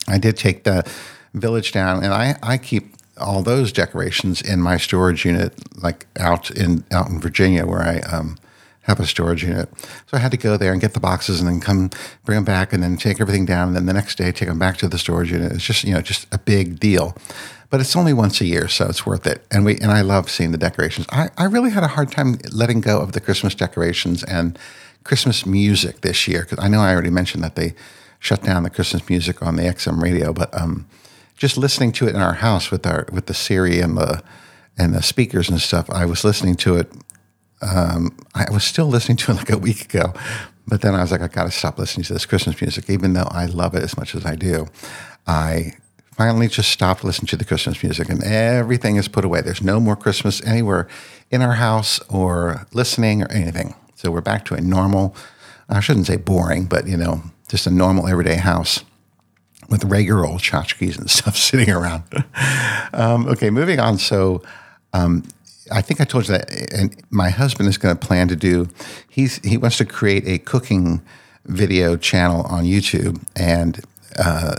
I 0.08 0.18
did 0.18 0.36
take 0.36 0.64
the 0.64 0.90
village 1.34 1.72
down, 1.72 2.02
and 2.02 2.14
I, 2.14 2.36
I 2.42 2.58
keep 2.58 2.94
all 3.18 3.42
those 3.42 3.72
decorations 3.72 4.40
in 4.40 4.60
my 4.60 4.76
storage 4.76 5.24
unit, 5.24 5.54
like 5.82 6.06
out 6.18 6.50
in 6.50 6.84
out 6.90 7.08
in 7.08 7.20
Virginia, 7.20 7.66
where 7.66 7.82
I 7.82 7.98
um, 8.00 8.38
have 8.82 9.00
a 9.00 9.06
storage 9.06 9.44
unit. 9.44 9.68
So 10.06 10.16
I 10.16 10.18
had 10.18 10.30
to 10.30 10.36
go 10.36 10.56
there 10.56 10.72
and 10.72 10.80
get 10.80 10.94
the 10.94 11.00
boxes, 11.00 11.40
and 11.40 11.48
then 11.48 11.60
come 11.60 11.90
bring 12.24 12.36
them 12.36 12.44
back, 12.44 12.72
and 12.72 12.82
then 12.82 12.96
take 12.96 13.20
everything 13.20 13.44
down, 13.44 13.68
and 13.68 13.76
then 13.76 13.86
the 13.86 13.92
next 13.92 14.16
day 14.16 14.32
take 14.32 14.48
them 14.48 14.58
back 14.58 14.76
to 14.78 14.88
the 14.88 14.98
storage 14.98 15.32
unit. 15.32 15.52
It's 15.52 15.64
just 15.64 15.84
you 15.84 15.94
know 15.94 16.00
just 16.00 16.26
a 16.32 16.38
big 16.38 16.80
deal, 16.80 17.16
but 17.70 17.80
it's 17.80 17.96
only 17.96 18.12
once 18.12 18.40
a 18.40 18.46
year, 18.46 18.68
so 18.68 18.86
it's 18.86 19.04
worth 19.04 19.26
it. 19.26 19.44
And 19.50 19.64
we 19.64 19.78
and 19.78 19.90
I 19.90 20.02
love 20.02 20.30
seeing 20.30 20.52
the 20.52 20.58
decorations. 20.58 21.06
I, 21.10 21.30
I 21.36 21.44
really 21.44 21.70
had 21.70 21.82
a 21.82 21.88
hard 21.88 22.10
time 22.10 22.38
letting 22.52 22.80
go 22.80 23.00
of 23.00 23.12
the 23.12 23.20
Christmas 23.20 23.54
decorations 23.54 24.22
and 24.24 24.58
Christmas 25.04 25.44
music 25.44 26.00
this 26.00 26.26
year 26.26 26.42
because 26.42 26.58
I 26.58 26.68
know 26.68 26.80
I 26.80 26.92
already 26.92 27.10
mentioned 27.10 27.44
that 27.44 27.56
they 27.56 27.74
shut 28.18 28.42
down 28.42 28.62
the 28.62 28.70
Christmas 28.70 29.06
music 29.08 29.42
on 29.42 29.56
the 29.56 29.64
XM 29.64 30.02
radio, 30.02 30.32
but 30.32 30.52
um, 30.58 30.86
just 31.36 31.56
listening 31.56 31.92
to 31.92 32.06
it 32.06 32.14
in 32.14 32.20
our 32.20 32.34
house 32.34 32.70
with 32.70 32.86
our 32.86 33.06
with 33.12 33.26
the 33.26 33.34
Siri 33.34 33.80
and 33.80 33.96
the 33.96 34.22
and 34.76 34.94
the 34.94 35.02
speakers 35.02 35.48
and 35.48 35.60
stuff. 35.60 35.88
I 35.90 36.04
was 36.06 36.24
listening 36.24 36.56
to 36.56 36.76
it. 36.76 36.92
Um, 37.62 38.16
I 38.34 38.46
was 38.50 38.64
still 38.64 38.86
listening 38.86 39.16
to 39.18 39.32
it 39.32 39.34
like 39.36 39.50
a 39.50 39.58
week 39.58 39.84
ago, 39.84 40.12
but 40.66 40.80
then 40.80 40.94
I 40.94 41.02
was 41.02 41.12
like, 41.12 41.22
I 41.22 41.28
got 41.28 41.44
to 41.44 41.50
stop 41.50 41.78
listening 41.78 42.04
to 42.04 42.12
this 42.12 42.26
Christmas 42.26 42.60
music, 42.60 42.90
even 42.90 43.12
though 43.12 43.28
I 43.30 43.46
love 43.46 43.74
it 43.74 43.82
as 43.82 43.96
much 43.96 44.14
as 44.14 44.24
I 44.24 44.34
do. 44.34 44.66
I 45.26 45.74
finally 46.16 46.48
just 46.48 46.70
stopped 46.70 47.02
listening 47.04 47.26
to 47.28 47.36
the 47.36 47.44
Christmas 47.44 47.82
music, 47.82 48.08
and 48.08 48.22
everything 48.22 48.96
is 48.96 49.08
put 49.08 49.24
away. 49.24 49.40
There's 49.40 49.62
no 49.62 49.80
more 49.80 49.96
Christmas 49.96 50.44
anywhere 50.46 50.88
in 51.30 51.42
our 51.42 51.54
house 51.54 52.00
or 52.08 52.66
listening 52.72 53.22
or 53.22 53.30
anything. 53.30 53.74
So 53.94 54.10
we're 54.10 54.20
back 54.20 54.44
to 54.46 54.54
a 54.54 54.60
normal. 54.60 55.16
I 55.68 55.80
shouldn't 55.80 56.06
say 56.06 56.16
boring, 56.16 56.66
but 56.66 56.86
you 56.86 56.96
know, 56.96 57.22
just 57.48 57.66
a 57.66 57.70
normal 57.70 58.06
everyday 58.06 58.36
house 58.36 58.84
with 59.68 59.84
regular 59.84 60.26
old 60.26 60.40
tchotchkes 60.40 60.98
and 60.98 61.10
stuff 61.18 61.36
sitting 61.36 61.70
around. 61.70 62.02
um, 62.92 63.26
okay, 63.28 63.50
moving 63.50 63.80
on. 63.80 63.98
So, 63.98 64.42
um, 64.92 65.24
I 65.72 65.80
think 65.80 66.00
I 66.00 66.04
told 66.04 66.28
you 66.28 66.36
that, 66.36 66.72
and 66.72 66.94
my 67.10 67.30
husband 67.30 67.68
is 67.68 67.78
going 67.78 67.96
to 67.96 68.06
plan 68.06 68.28
to 68.28 68.36
do. 68.36 68.68
He's 69.08 69.38
he 69.38 69.56
wants 69.56 69.78
to 69.78 69.86
create 69.86 70.26
a 70.26 70.38
cooking 70.38 71.00
video 71.46 71.96
channel 71.96 72.42
on 72.42 72.64
YouTube, 72.64 73.22
and 73.34 73.82
uh, 74.18 74.56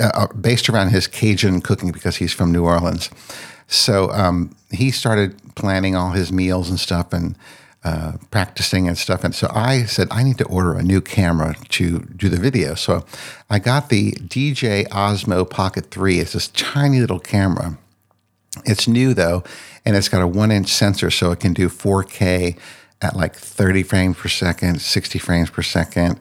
uh, 0.00 0.26
based 0.28 0.68
around 0.68 0.90
his 0.90 1.06
Cajun 1.06 1.60
cooking 1.60 1.90
because 1.92 2.16
he's 2.16 2.32
from 2.32 2.52
New 2.52 2.64
Orleans. 2.64 3.10
So 3.66 4.10
um, 4.10 4.54
he 4.70 4.90
started 4.90 5.36
planning 5.54 5.96
all 5.96 6.10
his 6.10 6.32
meals 6.32 6.70
and 6.70 6.78
stuff 6.78 7.12
and 7.12 7.36
uh, 7.86 8.16
practicing 8.32 8.88
and 8.88 8.98
stuff. 8.98 9.22
And 9.22 9.32
so 9.32 9.48
I 9.54 9.84
said, 9.84 10.08
I 10.10 10.24
need 10.24 10.38
to 10.38 10.44
order 10.46 10.74
a 10.74 10.82
new 10.82 11.00
camera 11.00 11.54
to 11.68 12.00
do 12.00 12.28
the 12.28 12.36
video. 12.36 12.74
So 12.74 13.06
I 13.48 13.60
got 13.60 13.90
the 13.90 14.10
DJI 14.10 14.86
Osmo 14.86 15.48
Pocket 15.48 15.92
3. 15.92 16.18
It's 16.18 16.32
this 16.32 16.48
tiny 16.48 16.98
little 16.98 17.20
camera. 17.20 17.78
It's 18.64 18.88
new 18.88 19.14
though, 19.14 19.44
and 19.84 19.94
it's 19.94 20.08
got 20.08 20.20
a 20.20 20.26
one 20.26 20.50
inch 20.50 20.66
sensor 20.66 21.12
so 21.12 21.30
it 21.30 21.38
can 21.38 21.52
do 21.52 21.68
4K 21.68 22.58
at 23.02 23.14
like 23.14 23.36
30 23.36 23.84
frames 23.84 24.16
per 24.16 24.28
second, 24.28 24.80
60 24.80 25.20
frames 25.20 25.50
per 25.50 25.62
second. 25.62 26.18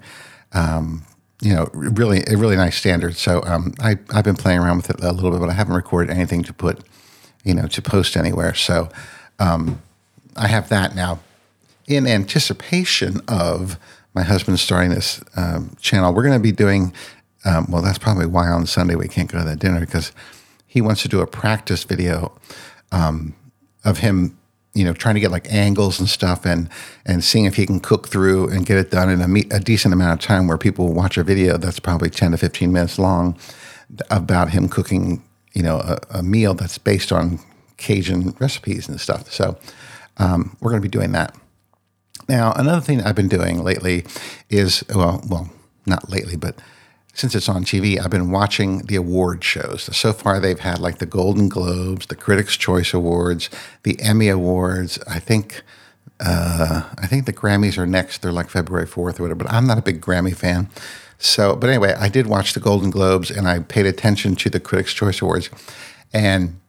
Um, 0.53 1.03
you 1.41 1.55
know, 1.55 1.67
really, 1.73 2.23
a 2.27 2.37
really 2.37 2.57
nice 2.57 2.75
standard. 2.77 3.15
So 3.15 3.41
um, 3.43 3.73
I, 3.79 3.97
I've 4.13 4.23
been 4.23 4.35
playing 4.35 4.59
around 4.59 4.77
with 4.77 4.91
it 4.91 5.03
a 5.03 5.11
little 5.11 5.31
bit, 5.31 5.39
but 5.39 5.49
I 5.49 5.53
haven't 5.53 5.73
recorded 5.73 6.15
anything 6.15 6.43
to 6.43 6.53
put, 6.53 6.81
you 7.43 7.55
know, 7.55 7.65
to 7.65 7.81
post 7.81 8.15
anywhere. 8.15 8.53
So 8.53 8.89
um, 9.39 9.81
I 10.35 10.47
have 10.47 10.69
that 10.69 10.95
now. 10.95 11.21
In 11.87 12.07
anticipation 12.07 13.21
of 13.27 13.77
my 14.13 14.23
husband 14.23 14.59
starting 14.59 14.89
this 14.89 15.23
um, 15.35 15.75
channel, 15.79 16.13
we're 16.13 16.23
going 16.23 16.39
to 16.39 16.43
be 16.43 16.51
doing. 16.51 16.93
Um, 17.43 17.67
well, 17.69 17.83
that's 17.83 17.99
probably 17.99 18.25
why 18.25 18.47
on 18.47 18.65
Sunday 18.65 18.95
we 18.95 19.07
can't 19.07 19.31
go 19.31 19.37
to 19.37 19.45
that 19.45 19.59
dinner 19.59 19.79
because 19.79 20.11
he 20.65 20.81
wants 20.81 21.03
to 21.03 21.07
do 21.07 21.19
a 21.19 21.27
practice 21.27 21.83
video 21.83 22.35
um, 22.91 23.35
of 23.83 23.99
him 23.99 24.37
you 24.75 24.83
know, 24.83 24.93
trying 24.93 25.15
to 25.15 25.21
get 25.21 25.31
like 25.31 25.51
angles 25.51 25.99
and 25.99 26.07
stuff 26.07 26.45
and 26.45 26.69
and 27.05 27.23
seeing 27.23 27.45
if 27.45 27.55
he 27.55 27.65
can 27.65 27.79
cook 27.79 28.09
through 28.09 28.49
and 28.49 28.65
get 28.65 28.77
it 28.77 28.91
done 28.91 29.09
in 29.09 29.21
a, 29.21 29.27
me- 29.27 29.47
a 29.49 29.59
decent 29.59 29.93
amount 29.93 30.21
of 30.21 30.27
time 30.27 30.47
where 30.47 30.57
people 30.57 30.93
watch 30.93 31.17
a 31.17 31.23
video 31.23 31.57
that's 31.57 31.79
probably 31.79 32.09
10 32.09 32.31
to 32.31 32.37
15 32.37 32.71
minutes 32.71 32.99
long 32.99 33.37
about 34.09 34.49
him 34.49 34.67
cooking, 34.67 35.23
you 35.53 35.63
know, 35.63 35.77
a, 35.77 35.97
a 36.19 36.23
meal 36.23 36.53
that's 36.53 36.77
based 36.77 37.11
on 37.11 37.39
Cajun 37.77 38.35
recipes 38.39 38.89
and 38.89 38.99
stuff. 38.99 39.31
So 39.31 39.57
um, 40.17 40.57
we're 40.59 40.71
going 40.71 40.81
to 40.81 40.85
be 40.85 40.91
doing 40.91 41.13
that. 41.13 41.33
Now, 42.27 42.53
another 42.53 42.81
thing 42.81 43.01
I've 43.01 43.15
been 43.15 43.27
doing 43.27 43.63
lately 43.63 44.05
is, 44.49 44.83
well, 44.93 45.23
well, 45.29 45.49
not 45.85 46.09
lately, 46.09 46.35
but 46.35 46.59
since 47.13 47.33
it's 47.33 47.47
on 47.47 47.63
TV, 47.63 47.99
I've 47.99 48.11
been 48.11 48.31
watching 48.31 48.79
the 48.79 48.95
award 48.95 49.43
shows. 49.43 49.83
So 49.95 50.11
far, 50.11 50.39
they've 50.39 50.59
had 50.59 50.79
like 50.79 50.97
the 50.97 51.05
Golden 51.05 51.47
Globes, 51.47 52.07
the 52.07 52.15
Critics' 52.15 52.57
Choice 52.57 52.93
Awards, 52.93 53.49
the 53.83 53.99
Emmy 54.01 54.27
Awards. 54.27 54.99
I 55.07 55.19
think, 55.19 55.61
uh, 56.19 56.89
I 56.97 57.07
think 57.07 57.25
the 57.25 57.33
Grammys 57.33 57.77
are 57.77 57.87
next. 57.87 58.21
They're 58.21 58.33
like 58.33 58.49
February 58.49 58.85
fourth 58.85 59.19
or 59.19 59.23
whatever. 59.23 59.43
But 59.43 59.51
I'm 59.51 59.65
not 59.65 59.77
a 59.77 59.81
big 59.81 60.01
Grammy 60.01 60.35
fan. 60.35 60.67
So, 61.17 61.55
but 61.55 61.69
anyway, 61.69 61.95
I 61.97 62.09
did 62.09 62.27
watch 62.27 62.53
the 62.53 62.59
Golden 62.59 62.89
Globes 62.89 63.31
and 63.31 63.47
I 63.47 63.59
paid 63.59 63.85
attention 63.85 64.35
to 64.35 64.49
the 64.49 64.59
Critics' 64.59 64.93
Choice 64.93 65.21
Awards, 65.21 65.49
and 66.13 66.59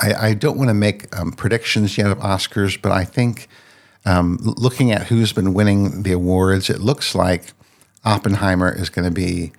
I, 0.00 0.14
I 0.14 0.34
don't 0.34 0.58
want 0.58 0.70
to 0.70 0.74
make 0.74 1.16
um, 1.16 1.30
predictions 1.30 1.96
yet 1.96 2.10
of 2.10 2.18
Oscars, 2.18 2.80
but 2.80 2.90
I 2.90 3.04
think 3.04 3.48
um, 4.04 4.38
looking 4.40 4.92
at 4.92 5.06
who's 5.06 5.32
been 5.32 5.54
winning 5.54 6.02
the 6.02 6.12
awards, 6.12 6.68
it 6.68 6.80
looks 6.80 7.14
like 7.14 7.52
Oppenheimer 8.04 8.72
is 8.72 8.90
going 8.90 9.06
to 9.06 9.14
be 9.14 9.52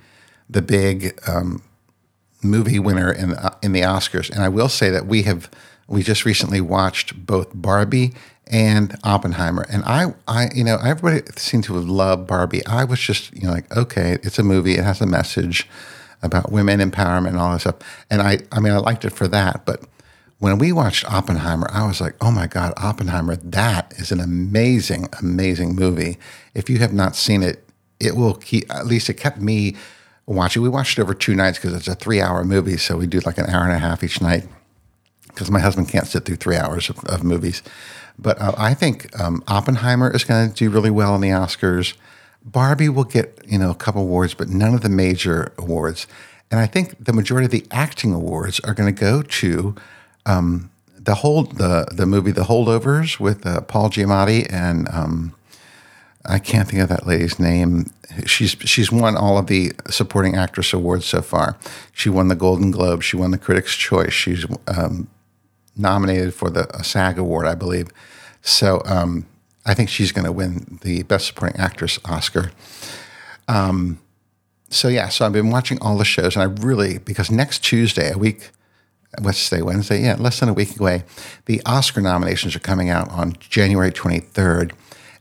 the 0.50 0.62
big 0.62 1.20
um, 1.28 1.64
movie 2.44 2.80
winner 2.80 3.12
in 3.12 3.32
the, 3.32 3.58
in 3.62 3.72
the 3.72 3.82
Oscars. 3.82 4.30
And 4.30 4.44
I 4.44 4.50
will 4.50 4.70
say 4.70 4.90
that 4.90 5.08
we 5.08 5.24
have 5.24 5.50
we 5.88 6.02
just 6.02 6.26
recently 6.26 6.62
watched 6.62 7.26
both 7.26 7.50
Barbie 7.54 8.14
and 8.48 8.98
Oppenheimer, 9.04 9.66
and 9.70 9.84
I 9.86 10.14
I 10.28 10.50
you 10.54 10.64
know 10.64 10.78
everybody 10.78 11.24
seemed 11.36 11.64
to 11.66 11.76
have 11.76 11.86
loved 11.86 12.28
Barbie. 12.28 12.66
I 12.66 12.84
was 12.84 13.00
just 13.00 13.34
you 13.34 13.48
know 13.48 13.52
like 13.52 13.76
okay, 13.76 14.18
it's 14.24 14.40
a 14.40 14.44
movie, 14.44 14.76
it 14.76 14.84
has 14.84 15.02
a 15.02 15.08
message 15.08 15.68
about 16.22 16.52
women 16.52 16.80
empowerment 16.80 17.30
and 17.30 17.38
all 17.38 17.52
that 17.54 17.62
stuff, 17.62 17.76
and 18.10 18.22
I 18.22 18.40
I 18.52 18.60
mean 18.60 18.74
I 18.74 18.78
liked 18.78 19.06
it 19.06 19.12
for 19.12 19.28
that, 19.28 19.66
but. 19.66 19.84
When 20.40 20.58
we 20.58 20.72
watched 20.72 21.06
Oppenheimer, 21.06 21.68
I 21.72 21.88
was 21.88 22.02
like, 22.02 22.16
oh 22.20 22.32
my 22.32 22.48
God, 22.48 22.74
Oppenheimer, 22.78 23.38
that 23.38 23.94
is 23.98 24.12
an 24.12 24.20
amazing, 24.20 25.08
amazing 25.20 25.76
movie. 25.76 26.18
If 26.54 26.70
you 26.70 26.78
have 26.80 26.94
not 26.94 27.16
seen 27.16 27.42
it, 27.42 27.64
it 28.00 28.16
will 28.16 28.34
keep 28.34 28.70
at 28.74 28.86
least 28.86 29.10
it 29.10 29.14
kept 29.14 29.40
me 29.40 29.76
watching. 30.26 30.62
We 30.62 30.70
watched 30.70 31.00
it 31.00 31.02
over 31.02 31.14
two 31.14 31.36
nights 31.36 31.58
because 31.58 31.74
it's 31.74 31.88
a 31.88 31.96
three 31.96 32.20
hour 32.20 32.44
movie, 32.44 32.78
so 32.78 32.98
we 32.98 33.08
do 33.08 33.20
like 33.22 33.38
an 33.38 33.50
hour 33.50 33.64
and 33.64 33.72
a 33.72 33.80
half 33.80 34.04
each 34.04 34.22
night 34.22 34.46
because 35.28 35.50
my 35.50 35.60
husband 35.60 35.90
can't 35.90 36.08
sit 36.08 36.26
through 36.26 36.38
three 36.38 36.58
hours 36.58 36.90
of, 36.90 37.04
of 37.06 37.24
movies. 37.24 37.64
But 38.20 38.40
uh, 38.42 38.54
I 38.58 38.74
think 38.74 39.18
um, 39.20 39.44
Oppenheimer 39.48 40.14
is 40.14 40.24
going 40.24 40.50
to 40.50 40.56
do 40.56 40.70
really 40.70 40.90
well 40.90 41.16
in 41.16 41.22
the 41.22 41.30
Oscars. 41.30 41.94
Barbie 42.44 42.90
will 42.90 43.06
get 43.06 43.42
you 43.46 43.58
know 43.58 43.72
a 43.72 43.76
couple 43.76 44.02
awards, 44.02 44.34
but 44.34 44.50
none 44.50 44.74
of 44.74 44.82
the 44.82 44.90
major 44.90 45.54
awards. 45.58 46.08
And 46.52 46.60
I 46.60 46.68
think 46.68 47.04
the 47.04 47.14
majority 47.14 47.46
of 47.46 47.52
the 47.52 47.66
acting 47.72 48.14
awards 48.14 48.60
are 48.62 48.74
going 48.74 48.94
to 48.94 49.00
go 49.00 49.22
to 49.22 49.76
um, 50.26 50.72
the 50.98 51.16
hold 51.16 51.58
the 51.58 51.88
the 51.92 52.06
movie 52.06 52.32
The 52.32 52.44
Holdovers 52.44 53.20
with 53.20 53.46
uh, 53.46 53.62
Paul 53.62 53.90
Giamatti 53.90 54.52
and 54.52 54.90
um, 54.90 55.36
I 56.28 56.40
can't 56.40 56.68
think 56.68 56.82
of 56.82 56.90
that 56.90 57.06
lady's 57.06 57.40
name. 57.40 57.86
She's 58.26 58.56
she's 58.62 58.92
won 58.92 59.16
all 59.16 59.38
of 59.38 59.48
the 59.48 59.74
supporting 59.90 60.36
actress 60.36 60.74
awards 60.74 61.06
so 61.06 61.22
far. 61.22 61.58
She 61.92 62.10
won 62.10 62.28
the 62.28 62.36
Golden 62.36 62.72
Globe. 62.72 63.04
She 63.04 63.18
won 63.18 63.32
the 63.32 63.38
Critics' 63.38 63.76
Choice. 63.76 64.14
She's 64.14 64.46
um, 64.68 65.08
nominated 65.76 66.34
for 66.34 66.50
the 66.50 66.68
SAG 66.84 67.18
award, 67.18 67.46
I 67.46 67.56
believe. 67.56 67.90
So 68.42 68.82
um, 68.86 69.26
I 69.66 69.74
think 69.74 69.90
she's 69.90 70.12
going 70.12 70.26
to 70.26 70.32
win 70.32 70.80
the 70.82 71.04
Best 71.04 71.28
Supporting 71.28 71.60
Actress 71.60 72.00
Oscar. 72.06 72.52
Um, 73.48 74.00
so 74.70 74.88
yeah, 74.88 75.10
so 75.10 75.26
I've 75.26 75.34
been 75.34 75.52
watching 75.52 75.80
all 75.82 75.98
the 75.98 76.06
shows, 76.06 76.36
and 76.36 76.44
I 76.44 76.64
really 76.64 76.98
because 76.98 77.30
next 77.30 77.60
Tuesday, 77.60 78.12
a 78.12 78.18
week, 78.18 78.50
today, 79.16 79.62
Wednesday? 79.62 80.04
Yeah, 80.04 80.16
less 80.20 80.40
than 80.40 80.50
a 80.50 80.54
week 80.54 80.80
away, 80.80 81.04
the 81.46 81.62
Oscar 81.66 82.02
nominations 82.02 82.56
are 82.56 82.60
coming 82.60 82.90
out 82.90 83.10
on 83.10 83.34
January 83.40 83.92
twenty 83.92 84.20
third. 84.20 84.74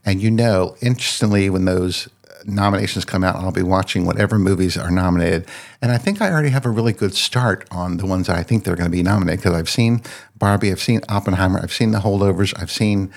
And 0.05 0.23
you 0.23 0.31
know 0.31 0.77
instantly 0.83 1.49
when 1.49 1.65
those 1.65 2.09
nominations 2.45 3.05
come 3.07 3.25
out, 3.25 3.37
I'll 3.37 3.53
be 3.53 3.63
watching 3.63 4.05
whatever 4.05 4.39
movies 4.39 4.77
are 4.77 4.91
nominated. 4.91 5.47
And 5.81 5.91
I 5.91 5.99
think 5.99 6.21
I 6.21 6.31
already 6.31 6.51
have 6.51 6.67
a 6.67 6.71
really 6.71 6.93
good 6.93 7.15
start 7.15 7.67
on 7.71 7.97
the 7.97 8.07
ones 8.07 8.27
that 8.27 8.37
I 8.37 8.43
think 8.43 8.65
they're 8.65 8.77
going 8.77 8.91
to 8.91 8.95
be 8.95 9.03
nominated 9.03 9.41
because 9.41 9.57
I've 9.57 9.71
seen 9.71 10.03
Barbie, 10.37 10.71
I've 10.71 10.81
seen 10.81 11.01
Oppenheimer, 11.09 11.61
I've 11.63 11.73
seen 11.73 11.93
The 11.93 12.01
Holdovers, 12.01 12.53
I've 12.61 12.71
seen, 12.71 13.13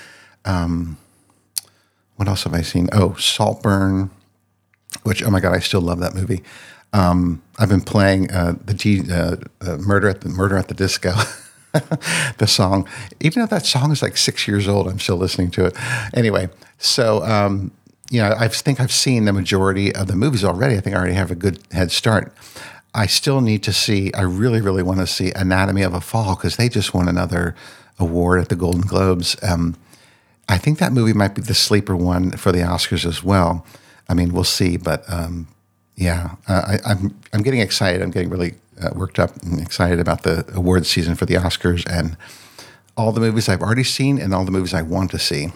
um, 0.46 0.98
what 2.16 2.30
else 2.30 2.44
have 2.46 2.54
I 2.54 2.62
seen? 2.62 2.88
Oh, 2.94 3.16
Saltburn, 3.16 4.12
which, 5.04 5.22
oh 5.24 5.30
my 5.30 5.42
God, 5.42 5.54
I 5.54 5.60
still 5.60 5.82
love 5.82 6.00
that 6.00 6.16
movie. 6.16 6.42
Um, 6.94 7.42
I've 7.60 7.70
been 7.70 7.82
playing 7.82 8.32
uh, 8.32 8.56
the 8.64 8.74
G, 8.74 9.02
uh, 9.12 9.38
uh, 9.62 9.78
Murder 9.78 10.10
at 10.10 10.22
the 10.22 10.30
Murder 10.30 10.58
at 10.58 10.68
the 10.68 10.74
Disco. 10.74 11.14
the 12.38 12.48
song, 12.48 12.88
even 13.20 13.42
though 13.42 13.48
that 13.48 13.66
song 13.66 13.92
is 13.92 14.02
like 14.02 14.18
six 14.18 14.48
years 14.48 14.68
old, 14.68 14.88
I'm 14.88 15.00
still 15.00 15.18
listening 15.18 15.52
to 15.52 15.66
it. 15.66 15.76
Anyway, 16.14 16.50
so 16.78 17.24
um, 17.24 17.72
you 18.10 18.22
know, 18.22 18.34
I 18.38 18.48
think 18.48 18.80
I've 18.80 18.92
seen 18.92 19.26
the 19.26 19.34
majority 19.34 19.94
of 19.94 20.08
the 20.08 20.16
movies 20.16 20.44
already. 20.44 20.78
I 20.78 20.80
think 20.80 20.96
I 20.96 21.00
already 21.00 21.16
have 21.16 21.32
a 21.32 21.36
good 21.36 21.60
head 21.72 21.92
start. 21.92 22.34
I 22.94 23.06
still 23.06 23.42
need 23.42 23.64
to 23.64 23.74
see. 23.74 24.14
I 24.14 24.22
really, 24.22 24.62
really 24.62 24.82
want 24.82 25.00
to 25.00 25.08
see 25.08 25.32
Anatomy 25.36 25.84
of 25.84 25.94
a 25.94 26.02
Fall 26.02 26.36
because 26.36 26.56
they 26.56 26.70
just 26.70 26.94
won 26.94 27.08
another 27.08 27.56
award 28.00 28.40
at 28.42 28.50
the 28.50 28.56
Golden 28.56 28.82
Globes. 28.82 29.36
Um, 29.44 29.76
I 30.50 30.58
think 30.58 30.80
that 30.80 30.94
movie 30.94 31.14
might 31.14 31.36
be 31.36 31.42
the 31.42 31.54
sleeper 31.54 31.96
one 31.96 32.32
for 32.32 32.52
the 32.52 32.60
Oscars 32.60 33.06
as 33.06 33.24
well. 33.24 33.66
I 34.08 34.14
mean, 34.14 34.34
we'll 34.34 34.46
see, 34.46 34.78
but 34.78 35.04
um, 35.12 35.48
yeah, 35.98 36.36
uh, 36.48 36.78
I, 36.86 36.92
I'm 36.92 37.20
I'm 37.34 37.42
getting 37.42 37.60
excited. 37.60 38.02
I'm 38.02 38.12
getting 38.12 38.30
really 38.30 38.54
uh, 38.82 38.92
worked 38.96 39.20
up 39.20 39.36
and 39.38 39.60
excited 39.60 40.00
about 40.00 40.22
the 40.24 40.46
awards 40.54 40.88
season 40.88 41.16
for 41.16 41.26
the 41.26 41.34
Oscars 41.34 41.86
and 41.90 42.16
all 42.96 43.12
the 43.12 43.20
movies 43.20 43.50
I've 43.50 43.62
already 43.62 43.84
seen 43.84 44.20
and 44.20 44.34
all 44.34 44.46
the 44.46 44.52
movies 44.52 44.74
I 44.74 44.84
want 44.84 45.12
to 45.12 45.20
see. 45.20 45.52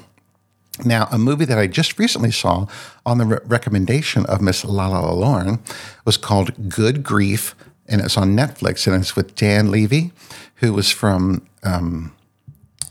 Now, 0.84 1.08
a 1.12 1.18
movie 1.20 1.46
that 1.46 1.60
I 1.60 1.68
just 1.68 2.00
recently 2.00 2.32
saw 2.32 2.66
on 3.06 3.20
the 3.20 3.26
re- 3.26 3.40
recommendation 3.46 4.26
of 4.26 4.42
Miss 4.42 4.66
Lala 4.66 5.14
Lauren 5.14 5.60
was 6.06 6.18
called 6.18 6.70
Good 6.70 7.04
Grief, 7.04 7.54
and 7.88 8.02
it's 8.02 8.18
on 8.18 8.36
Netflix, 8.36 8.88
and 8.88 9.00
it's 9.00 9.16
with 9.16 9.36
Dan 9.36 9.70
Levy, 9.70 10.12
who 10.56 10.74
was 10.74 10.90
from 10.90 11.46
um, 11.64 12.14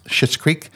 Schitt's 0.07 0.37
Creek. 0.37 0.69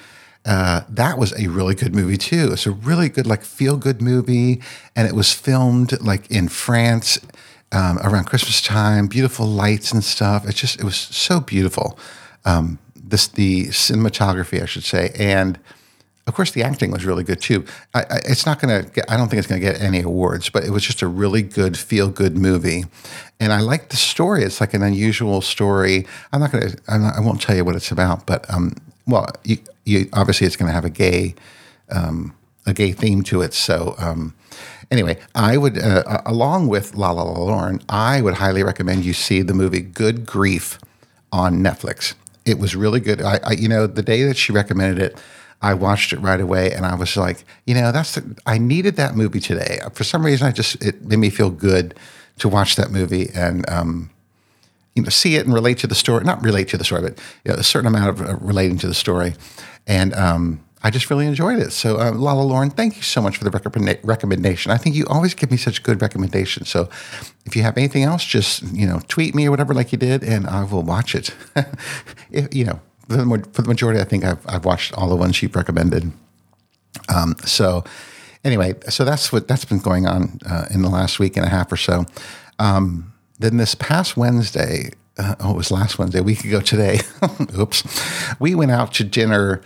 Uh, 0.45 0.83
that 0.91 1.19
was 1.19 1.33
a 1.39 1.49
really 1.49 1.75
good 1.75 1.95
movie 1.95 2.19
too. 2.19 2.51
It's 2.53 2.67
a 2.67 2.71
really 2.71 3.09
good, 3.09 3.27
like, 3.27 3.43
feel 3.43 3.77
good 3.77 4.03
movie, 4.03 4.61
and 4.95 5.09
it 5.09 5.15
was 5.15 5.33
filmed 5.33 5.99
like 6.03 6.31
in 6.31 6.49
France 6.49 7.19
um, 7.73 7.99
around 7.99 8.25
Christmas 8.27 8.63
time, 8.63 9.07
beautiful 9.07 9.47
lights 9.47 9.93
and 9.93 10.03
stuff. 10.05 10.47
It's 10.47 10.61
just 10.61 10.79
it 10.79 10.85
was 10.85 10.97
so 10.97 11.41
beautiful. 11.41 11.99
Um, 12.45 12.79
this 12.95 13.27
the 13.27 13.67
cinematography, 13.67 14.63
I 14.63 14.67
should 14.67 14.85
say, 14.85 15.13
and 15.19 15.59
of 16.27 16.35
course 16.35 16.53
the 16.53 16.63
acting 16.63 16.91
was 16.91 17.05
really 17.05 17.25
good 17.25 17.41
too. 17.41 17.65
I, 17.93 18.01
I, 18.01 18.17
it's 18.27 18.47
not 18.47 18.61
to 18.61 18.89
get. 18.91 19.11
I 19.11 19.17
don't 19.17 19.29
think 19.29 19.39
it's 19.39 19.49
to 19.49 19.59
get 19.59 19.81
any 19.81 20.01
awards, 20.03 20.51
but 20.51 20.65
it 20.65 20.71
was 20.71 20.85
just 20.85 21.03
a 21.03 21.09
really 21.09 21.43
good 21.43 21.77
feel 21.77 22.09
good 22.09 22.37
movie, 22.37 22.85
and 23.41 23.53
I 23.53 23.61
like 23.61 23.89
the 23.89 23.97
story. 23.97 24.45
It's 24.45 24.61
like 24.61 24.73
an 24.75 24.83
unusual 24.83 25.41
story. 25.41 26.07
I'm 26.33 26.41
not 26.41 26.53
going 26.53 26.71
to. 26.71 26.79
I 26.89 27.21
won't 27.21 27.41
tell 27.41 27.57
you 27.57 27.65
what 27.65 27.77
it's 27.77 27.91
about, 27.91 28.27
but 28.27 28.49
um, 28.53 28.75
well, 29.07 29.27
you, 29.43 29.59
you, 29.85 30.09
obviously 30.13 30.47
it's 30.47 30.57
going 30.57 30.69
to 30.69 30.75
have 30.75 30.85
a 30.85 30.91
gay 30.91 31.35
um, 31.91 32.35
a 32.67 32.73
gay 32.73 32.93
theme 32.93 33.23
to 33.23 33.43
it. 33.43 33.53
So 33.53 33.95
um, 33.99 34.35
Anyway, 34.91 35.19
I 35.35 35.57
would, 35.57 35.79
uh, 35.79 36.23
along 36.27 36.69
with 36.69 36.95
La 36.95 37.11
La 37.11 37.23
La 37.23 37.39
Lauren, 37.39 37.81
I 37.89 38.21
would 38.21 38.35
highly 38.35 38.63
recommend 38.63 39.05
you 39.05 39.13
see 39.13 39.43
the 39.43 39.55
movie 39.55 39.81
Good 39.81 40.27
Grief 40.27 40.79
on 41.33 41.57
Netflix. 41.63 42.15
It 42.45 42.59
was 42.59 42.77
really 42.77 43.01
good. 43.01 43.23
I, 43.23 43.41
I 43.43 43.53
you 43.53 43.69
know, 43.69 43.87
the 43.87 44.03
day 44.03 44.23
that 44.25 44.37
she 44.37 44.53
recommended 44.53 45.03
it, 45.03 45.19
I 45.63 45.75
watched 45.75 46.13
it 46.13 46.19
right 46.19 46.41
away, 46.41 46.73
and 46.73 46.85
I 46.85 46.95
was 46.95 47.17
like, 47.17 47.45
you 47.65 47.75
know, 47.75 47.91
that's 47.91 48.15
the, 48.15 48.37
I 48.45 48.59
needed 48.59 48.97
that 48.97 49.17
movie 49.17 49.41
today. 49.41 49.81
For 49.95 50.05
some 50.05 50.25
reason, 50.25 50.47
I 50.47 50.53
just 50.53 50.83
it 50.85 51.03
made 51.03 51.17
me 51.17 51.31
feel 51.31 51.51
good 51.51 51.95
to 52.39 52.49
watch 52.49 52.77
that 52.77 52.91
movie 52.91 53.31
and 53.35 53.69
um, 53.71 54.11
you 54.95 55.03
know 55.03 55.09
see 55.09 55.37
it 55.37 55.45
and 55.45 55.55
relate 55.55 55.79
to 55.79 55.87
the 55.87 55.95
story. 55.95 56.25
Not 56.25 56.43
relate 56.43 56.69
to 56.69 56.77
the 56.77 56.85
story, 56.85 57.03
but 57.03 57.19
you 57.45 57.53
know, 57.53 57.59
a 57.59 57.63
certain 57.63 57.87
amount 57.87 58.11
of 58.11 58.29
uh, 58.29 58.37
relating 58.37 58.79
to 58.79 58.87
the 58.87 58.95
story. 58.95 59.35
And 59.87 60.15
um, 60.15 60.65
I 60.85 60.91
just 60.91 61.09
really 61.09 61.27
enjoyed 61.27 61.59
it. 61.59 61.73
So, 61.73 61.99
uh, 61.99 62.13
Lala 62.13 62.43
Lauren, 62.43 62.69
thank 62.69 62.97
you 62.97 63.03
so 63.03 63.23
much 63.23 63.39
for 63.39 63.45
the 63.45 63.51
recommenda- 63.51 63.99
recommendation. 64.03 64.71
I 64.71 64.77
think 64.77 64.95
you 64.95 65.07
always 65.09 65.33
give 65.33 65.51
me 65.51 65.57
such 65.57 65.83
good 65.83 66.03
recommendations. 66.03 66.69
So, 66.69 66.91
if 67.47 67.57
you 67.57 67.63
have 67.63 67.79
anything 67.79 68.03
else, 68.03 68.23
just 68.23 68.63
you 68.65 68.87
know, 68.87 69.01
tweet 69.09 69.35
me 69.35 69.47
or 69.47 69.51
whatever, 69.51 69.73
like 69.73 69.93
you 69.93 69.99
did, 69.99 70.23
and 70.23 70.47
I 70.47 70.65
will 70.65 70.83
watch 70.83 71.15
it. 71.15 71.35
if, 72.31 72.55
you 72.55 72.67
know, 72.67 72.81
for 73.09 73.17
the, 73.17 73.49
for 73.53 73.63
the 73.63 73.69
majority, 73.69 73.99
I 73.99 74.05
think 74.05 74.25
I've, 74.25 74.47
I've 74.47 74.67
watched 74.67 74.93
all 74.93 75.09
the 75.09 75.17
ones 75.17 75.43
you've 75.43 75.57
recommended. 75.57 76.13
Um, 77.09 77.35
so, 77.47 77.85
anyway, 78.45 78.75
so 78.91 79.07
that's 79.07 79.33
what 79.33 79.49
that's 79.49 79.65
been 79.65 79.81
going 79.81 80.07
on 80.07 80.39
uh, 80.47 80.67
in 80.71 80.83
the 80.83 80.91
last 80.91 81.19
week 81.19 81.39
and 81.39 81.47
a 81.47 81.49
half 81.49 81.73
or 81.73 81.79
so. 81.79 82.05
Um, 82.59 83.14
then 83.39 83.57
this 83.57 83.75
past 83.75 84.17
Wednesday, 84.17 84.91
uh, 85.19 85.35
oh, 85.41 85.53
it 85.53 85.57
was 85.57 85.71
last 85.71 85.99
Wednesday, 85.99 86.21
a 86.21 86.23
week 86.23 86.45
ago 86.45 86.61
today. 86.61 87.01
oops, 87.59 87.83
we 88.39 88.55
went 88.55 88.71
out 88.71 88.93
to 88.95 89.05
dinner. 89.05 89.61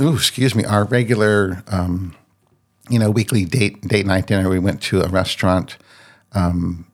Ooh, 0.00 0.14
excuse 0.14 0.54
me, 0.54 0.64
our 0.64 0.84
regular, 0.84 1.62
um, 1.68 2.14
you 2.88 2.98
know, 2.98 3.10
weekly 3.10 3.44
date 3.44 3.82
date 3.82 4.06
night 4.06 4.26
dinner. 4.26 4.48
We 4.48 4.58
went 4.58 4.82
to 4.82 5.02
a 5.02 5.08
restaurant. 5.08 5.76
Um, 6.32 6.86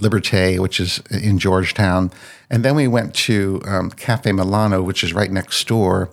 Liberté, 0.00 0.58
which 0.58 0.80
is 0.80 1.00
in 1.10 1.38
Georgetown. 1.38 2.10
And 2.50 2.64
then 2.64 2.74
we 2.74 2.88
went 2.88 3.14
to 3.14 3.62
um, 3.66 3.90
Cafe 3.90 4.30
Milano, 4.32 4.82
which 4.82 5.04
is 5.04 5.12
right 5.12 5.30
next 5.30 5.66
door. 5.68 6.10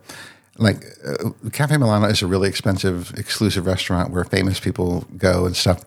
Like, 0.57 0.83
uh, 1.05 1.31
Cafe 1.51 1.77
Milano 1.77 2.07
is 2.07 2.21
a 2.21 2.27
really 2.27 2.47
expensive, 2.47 3.11
exclusive 3.17 3.65
restaurant 3.65 4.11
where 4.11 4.23
famous 4.23 4.59
people 4.59 5.05
go 5.17 5.45
and 5.45 5.55
stuff. 5.55 5.83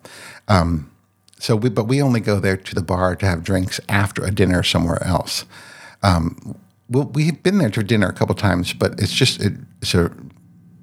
Um, 0.48 0.90
so, 1.44 1.56
we, 1.56 1.68
but 1.68 1.84
we 1.84 2.00
only 2.00 2.20
go 2.20 2.40
there 2.40 2.56
to 2.56 2.74
the 2.74 2.80
bar 2.80 3.14
to 3.16 3.26
have 3.26 3.44
drinks 3.44 3.78
after 3.86 4.24
a 4.24 4.30
dinner 4.30 4.62
somewhere 4.62 5.04
else. 5.04 5.44
Um, 6.02 6.56
well, 6.88 7.04
we've 7.04 7.42
been 7.42 7.58
there 7.58 7.68
to 7.68 7.82
dinner 7.82 8.06
a 8.06 8.14
couple 8.14 8.34
times, 8.34 8.72
but 8.72 8.98
it's 8.98 9.12
just 9.12 9.42
it, 9.42 9.52
it's 9.82 9.94
a 9.94 10.10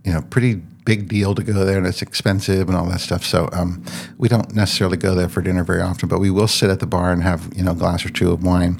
you 0.06 0.14
know 0.14 0.22
pretty 0.22 0.62
big 0.86 1.08
deal 1.08 1.34
to 1.34 1.44
go 1.44 1.66
there 1.66 1.80
and 1.80 1.88
it's 1.88 2.04
expensive 2.04 2.68
and 2.68 2.78
all 2.78 2.86
that 2.90 3.00
stuff. 3.00 3.26
So 3.26 3.50
um, 3.54 3.84
we 4.20 4.28
don't 4.28 4.54
necessarily 4.54 4.98
go 4.98 5.16
there 5.16 5.30
for 5.30 5.42
dinner 5.42 5.64
very 5.64 5.82
often, 5.82 6.08
but 6.08 6.20
we 6.20 6.30
will 6.30 6.48
sit 6.48 6.70
at 6.70 6.80
the 6.80 6.86
bar 6.86 7.12
and 7.12 7.24
have 7.24 7.52
you 7.56 7.64
know 7.64 7.72
a 7.72 7.76
glass 7.76 8.06
or 8.06 8.10
two 8.10 8.32
of 8.32 8.44
wine. 8.44 8.80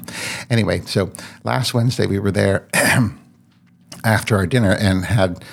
Anyway, 0.50 0.82
so 0.82 1.10
last 1.42 1.74
Wednesday 1.74 2.06
we 2.06 2.20
were 2.20 2.30
there 2.30 2.68
after 4.04 4.36
our 4.36 4.46
dinner 4.46 4.76
and 4.78 5.04
had 5.04 5.44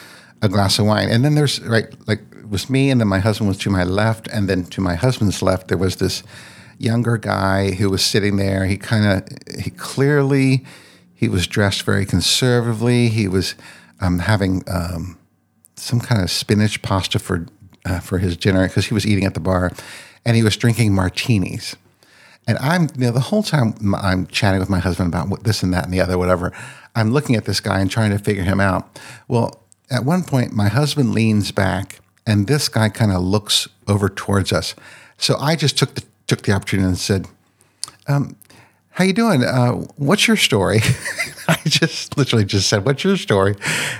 a 0.43 0.47
glass 0.47 0.77
of 0.77 0.85
wine, 0.85 1.09
and 1.09 1.25
then 1.25 1.33
there's 1.33 1.59
right 1.61 1.91
like 2.07 2.21
was 2.49 2.69
me, 2.69 2.89
and 2.89 2.99
then 2.99 3.07
my 3.07 3.19
husband 3.19 3.47
was 3.47 3.57
to 3.59 3.69
my 3.69 3.83
left, 3.83 4.27
and 4.27 4.49
then 4.49 4.65
to 4.65 4.81
my 4.81 4.95
husband's 4.95 5.41
left 5.41 5.67
there 5.67 5.77
was 5.77 5.97
this 5.97 6.23
younger 6.77 7.17
guy 7.17 7.71
who 7.71 7.89
was 7.89 8.03
sitting 8.03 8.37
there. 8.37 8.65
He 8.65 8.77
kind 8.77 9.05
of 9.05 9.63
he 9.63 9.69
clearly 9.69 10.65
he 11.13 11.27
was 11.27 11.47
dressed 11.47 11.83
very 11.83 12.05
conservatively. 12.05 13.09
He 13.09 13.27
was 13.27 13.55
um, 13.99 14.19
having 14.19 14.63
um, 14.67 15.17
some 15.75 15.99
kind 15.99 16.21
of 16.21 16.31
spinach 16.31 16.81
pasta 16.81 17.19
for 17.19 17.45
uh, 17.85 17.99
for 17.99 18.19
his 18.19 18.37
dinner 18.37 18.67
because 18.67 18.85
he 18.85 18.93
was 18.93 19.05
eating 19.05 19.25
at 19.25 19.33
the 19.33 19.39
bar, 19.39 19.71
and 20.25 20.35
he 20.37 20.43
was 20.43 20.55
drinking 20.55 20.93
martinis. 20.93 21.75
And 22.47 22.57
I'm 22.59 22.83
you 22.95 23.07
know 23.07 23.11
the 23.11 23.19
whole 23.19 23.43
time 23.43 23.75
I'm 23.95 24.27
chatting 24.27 24.59
with 24.59 24.69
my 24.69 24.79
husband 24.79 25.09
about 25.09 25.29
what, 25.29 25.43
this 25.43 25.61
and 25.61 25.73
that 25.73 25.83
and 25.83 25.93
the 25.93 26.01
other 26.01 26.17
whatever. 26.17 26.53
I'm 26.95 27.11
looking 27.11 27.35
at 27.35 27.45
this 27.45 27.59
guy 27.59 27.79
and 27.79 27.91
trying 27.91 28.11
to 28.11 28.17
figure 28.17 28.43
him 28.43 28.59
out. 28.59 28.99
Well, 29.27 29.63
at 29.91 30.05
one 30.05 30.23
point, 30.23 30.53
my 30.53 30.67
husband 30.67 31.13
leans 31.13 31.51
back, 31.51 31.99
and 32.25 32.47
this 32.47 32.69
guy 32.69 32.89
kind 32.89 33.11
of 33.11 33.21
looks 33.21 33.67
over 33.87 34.09
towards 34.09 34.51
us. 34.53 34.75
So 35.17 35.37
I 35.37 35.55
just 35.55 35.77
took 35.77 35.95
the 35.95 36.03
took 36.27 36.43
the 36.43 36.51
opportunity 36.51 36.87
and 36.87 36.97
said, 36.97 37.27
um, 38.07 38.35
"How 38.91 39.03
you 39.03 39.13
doing? 39.13 39.43
Uh, 39.43 39.71
what's 39.97 40.27
your 40.27 40.37
story?" 40.37 40.79
I 41.47 41.57
just 41.65 42.17
literally 42.17 42.45
just 42.45 42.69
said, 42.69 42.85
"What's 42.85 43.03
your 43.03 43.17
story?" 43.17 43.55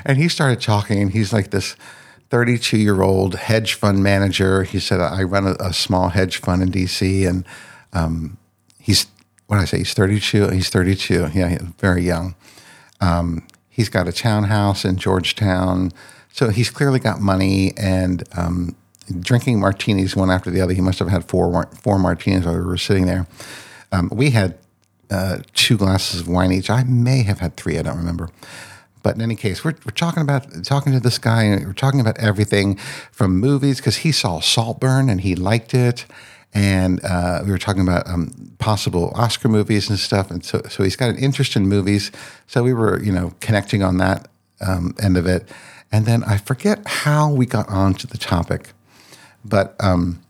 And 0.06 0.18
he 0.18 0.30
started 0.30 0.62
talking, 0.62 1.10
he's 1.10 1.34
like 1.34 1.52
this 1.52 1.76
32 2.30 2.78
year 2.78 3.02
old 3.02 3.36
hedge 3.36 3.74
fund 3.74 4.04
manager. 4.04 4.64
He 4.64 4.80
said, 4.80 5.00
"I 5.00 5.24
run 5.24 5.48
a, 5.48 5.56
a 5.60 5.74
small 5.74 6.10
hedge 6.10 6.38
fund 6.38 6.62
in 6.62 6.72
DC," 6.72 7.28
and 7.28 7.46
um, 7.94 8.38
he's 8.80 9.08
what 9.48 9.56
did 9.56 9.64
I 9.64 9.66
say? 9.66 9.78
He's 9.80 9.96
32. 9.96 10.50
He's 10.50 10.70
32. 10.70 11.32
Yeah, 11.34 11.58
very 11.80 12.04
young. 12.04 12.36
Um, 13.02 13.48
he's 13.68 13.90
got 13.90 14.08
a 14.08 14.12
townhouse 14.12 14.86
in 14.86 14.98
Georgetown, 14.98 15.92
so 16.32 16.50
he's 16.50 16.70
clearly 16.70 17.00
got 17.00 17.20
money 17.20 17.74
and. 17.78 18.24
Um, 18.38 18.76
drinking 19.20 19.60
martinis 19.60 20.16
one 20.16 20.30
after 20.30 20.52
the 20.52 20.62
other. 20.62 20.74
He 20.74 20.82
must 20.82 21.00
have 21.00 21.08
had 21.08 21.26
four 21.26 21.68
four 21.82 21.98
martinis 21.98 22.46
while 22.46 22.56
we 22.56 22.62
were 22.62 22.78
sitting 22.78 23.06
there. 23.06 23.28
Um, 23.92 24.10
we 24.14 24.30
had 24.30 24.58
uh, 25.10 25.40
two 25.54 25.78
glasses 25.78 26.22
of 26.22 26.28
wine 26.28 26.52
each. 26.52 26.70
I 26.70 26.84
may 26.84 27.24
have 27.24 27.40
had 27.40 27.58
three. 27.58 27.78
I 27.78 27.82
don't 27.82 27.98
remember. 27.98 28.30
But 29.02 29.16
in 29.16 29.22
any 29.22 29.36
case, 29.36 29.64
we're, 29.64 29.76
we're 29.86 29.92
talking 29.96 30.22
about 30.22 30.64
talking 30.64 30.92
to 30.94 31.00
this 31.00 31.18
guy, 31.18 31.44
and 31.44 31.66
we're 31.66 31.74
talking 31.74 32.02
about 32.02 32.20
everything 32.20 32.76
from 33.12 33.40
movies 33.40 33.78
because 33.78 33.98
he 33.98 34.12
saw 34.12 34.42
Saltburn 34.42 35.10
and 35.10 35.22
he 35.22 35.36
liked 35.36 35.74
it, 35.74 36.06
and 36.54 37.04
uh, 37.04 37.42
we 37.46 37.52
were 37.52 37.58
talking 37.58 37.82
about 37.82 38.08
um, 38.08 38.54
possible 38.60 39.12
Oscar 39.16 39.48
movies 39.48 39.90
and 39.90 39.98
stuff. 39.98 40.30
And 40.30 40.44
so, 40.44 40.62
so 40.70 40.84
he's 40.84 40.98
got 40.98 41.10
an 41.10 41.18
interest 41.18 41.56
in 41.56 41.68
movies. 41.68 42.12
So 42.48 42.62
we 42.62 42.74
were, 42.74 43.02
you 43.02 43.12
know, 43.12 43.34
connecting 43.40 43.84
on 43.84 43.98
that 43.98 44.28
um, 44.60 44.94
end 45.02 45.18
of 45.18 45.26
it. 45.26 45.48
And 45.92 46.06
then 46.06 46.24
I 46.24 46.38
forget 46.38 46.82
how 46.86 47.32
we 47.32 47.46
got 47.46 47.68
onto 47.70 48.08
the 48.08 48.18
topic, 48.18 48.74
but 49.44 49.76
um, 49.80 50.22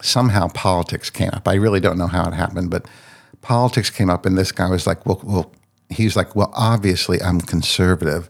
somehow 0.00 0.48
politics 0.48 1.10
came 1.10 1.30
up. 1.32 1.48
I 1.48 1.54
really 1.54 1.80
don't 1.80 1.98
know 1.98 2.06
how 2.06 2.28
it 2.28 2.34
happened, 2.34 2.70
but 2.70 2.86
politics 3.40 3.90
came 3.90 4.08
up, 4.08 4.24
and 4.24 4.38
this 4.38 4.52
guy 4.52 4.68
was 4.68 4.86
like, 4.86 5.04
"Well, 5.04 5.20
well," 5.24 5.52
he's 5.88 6.16
like, 6.16 6.36
"Well, 6.36 6.52
obviously, 6.54 7.20
I'm 7.20 7.40
conservative." 7.40 8.28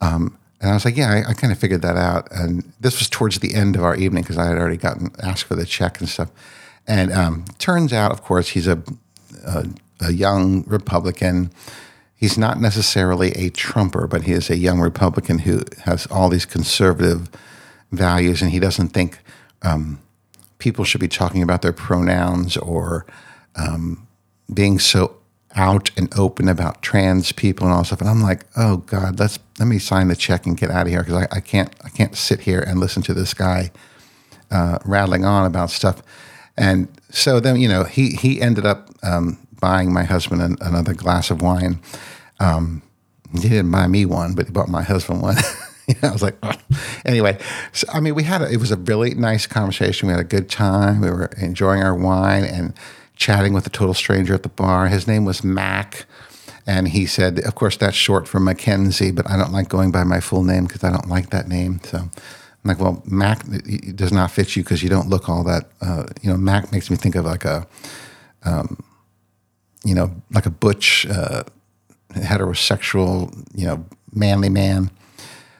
Um, 0.00 0.36
and 0.60 0.70
I 0.70 0.74
was 0.74 0.84
like, 0.84 0.96
"Yeah, 0.96 1.10
I, 1.12 1.30
I 1.30 1.34
kind 1.34 1.52
of 1.52 1.58
figured 1.58 1.82
that 1.82 1.96
out." 1.96 2.28
And 2.32 2.72
this 2.80 2.98
was 2.98 3.08
towards 3.08 3.38
the 3.38 3.54
end 3.54 3.76
of 3.76 3.84
our 3.84 3.94
evening 3.94 4.22
because 4.24 4.38
I 4.38 4.46
had 4.46 4.58
already 4.58 4.76
gotten 4.76 5.10
asked 5.22 5.44
for 5.44 5.54
the 5.54 5.64
check 5.64 6.00
and 6.00 6.08
stuff. 6.08 6.30
And 6.86 7.12
um, 7.12 7.44
turns 7.58 7.92
out, 7.92 8.12
of 8.12 8.22
course, 8.22 8.48
he's 8.48 8.66
a, 8.66 8.82
a, 9.46 9.66
a 10.00 10.12
young 10.12 10.64
Republican. 10.66 11.50
He's 12.18 12.36
not 12.36 12.60
necessarily 12.60 13.30
a 13.32 13.48
Trumper, 13.50 14.08
but 14.08 14.24
he 14.24 14.32
is 14.32 14.50
a 14.50 14.56
young 14.56 14.80
Republican 14.80 15.40
who 15.40 15.62
has 15.84 16.06
all 16.06 16.28
these 16.28 16.44
conservative 16.44 17.30
values, 17.92 18.42
and 18.42 18.50
he 18.50 18.58
doesn't 18.58 18.88
think 18.88 19.20
um, 19.62 20.00
people 20.58 20.84
should 20.84 21.00
be 21.00 21.06
talking 21.08 21.42
about 21.44 21.62
their 21.62 21.72
pronouns 21.72 22.56
or 22.56 23.06
um, 23.54 24.08
being 24.52 24.80
so 24.80 25.16
out 25.54 25.90
and 25.96 26.12
open 26.18 26.48
about 26.48 26.82
trans 26.82 27.30
people 27.32 27.66
and 27.66 27.74
all 27.74 27.84
stuff. 27.84 28.00
And 28.00 28.10
I'm 28.10 28.20
like, 28.20 28.44
oh 28.56 28.78
God, 28.78 29.18
let's 29.18 29.38
let 29.60 29.66
me 29.66 29.78
sign 29.78 30.08
the 30.08 30.16
check 30.16 30.44
and 30.44 30.56
get 30.56 30.70
out 30.70 30.86
of 30.86 30.92
here 30.92 31.02
because 31.02 31.26
I, 31.30 31.36
I, 31.36 31.40
can't 31.40 31.72
I 31.84 31.88
can't 31.88 32.16
sit 32.16 32.40
here 32.40 32.60
and 32.60 32.80
listen 32.80 33.02
to 33.04 33.14
this 33.14 33.32
guy 33.32 33.70
uh, 34.50 34.78
rattling 34.84 35.24
on 35.24 35.46
about 35.46 35.70
stuff. 35.70 36.02
And 36.56 36.88
so 37.10 37.38
then 37.38 37.60
you 37.60 37.68
know 37.68 37.84
he 37.84 38.10
he 38.10 38.40
ended 38.40 38.66
up 38.66 38.90
um, 39.02 39.38
buying 39.60 39.92
my 39.92 40.04
husband 40.04 40.42
an, 40.42 40.56
another 40.60 40.94
glass 40.94 41.30
of 41.30 41.42
wine. 41.42 41.80
Um, 42.40 42.82
he 43.34 43.48
didn't 43.48 43.70
buy 43.70 43.86
me 43.86 44.06
one, 44.06 44.34
but 44.34 44.46
he 44.46 44.52
bought 44.52 44.68
my 44.68 44.82
husband 44.82 45.22
one. 45.22 45.36
I 46.02 46.10
was 46.10 46.22
like, 46.22 46.36
oh. 46.42 46.52
anyway. 47.04 47.38
So 47.72 47.86
I 47.92 48.00
mean, 48.00 48.14
we 48.14 48.24
had 48.24 48.42
a, 48.42 48.50
it 48.50 48.58
was 48.58 48.70
a 48.70 48.76
really 48.76 49.14
nice 49.14 49.46
conversation. 49.46 50.08
We 50.08 50.12
had 50.12 50.20
a 50.20 50.24
good 50.24 50.48
time. 50.48 51.00
We 51.00 51.10
were 51.10 51.30
enjoying 51.38 51.82
our 51.82 51.94
wine 51.94 52.44
and 52.44 52.74
chatting 53.16 53.52
with 53.52 53.66
a 53.66 53.70
total 53.70 53.94
stranger 53.94 54.34
at 54.34 54.42
the 54.42 54.48
bar. 54.48 54.88
His 54.88 55.06
name 55.06 55.24
was 55.24 55.42
Mac. 55.42 56.06
And 56.66 56.88
he 56.88 57.06
said, 57.06 57.38
of 57.40 57.54
course, 57.54 57.78
that's 57.78 57.96
short 57.96 58.28
for 58.28 58.38
Mackenzie, 58.38 59.10
but 59.10 59.28
I 59.28 59.38
don't 59.38 59.52
like 59.52 59.70
going 59.70 59.90
by 59.90 60.04
my 60.04 60.20
full 60.20 60.44
name 60.44 60.66
because 60.66 60.84
I 60.84 60.90
don't 60.90 61.08
like 61.08 61.30
that 61.30 61.48
name. 61.48 61.80
So 61.82 61.98
I'm 61.98 62.10
like, 62.62 62.78
well, 62.78 63.02
Mac 63.06 63.42
does 63.94 64.12
not 64.12 64.30
fit 64.30 64.54
you 64.54 64.62
because 64.62 64.82
you 64.82 64.90
don't 64.90 65.08
look 65.08 65.30
all 65.30 65.42
that. 65.44 65.70
Uh, 65.80 66.04
you 66.20 66.30
know, 66.30 66.36
Mac 66.36 66.70
makes 66.70 66.90
me 66.90 66.96
think 66.98 67.14
of 67.14 67.24
like 67.24 67.46
a, 67.46 67.66
um, 68.44 68.84
you 69.84 69.94
know, 69.94 70.10
like 70.30 70.46
a 70.46 70.50
butch, 70.50 71.06
uh, 71.06 71.44
heterosexual, 72.10 73.32
you 73.54 73.66
know, 73.66 73.84
manly 74.12 74.48
man. 74.48 74.90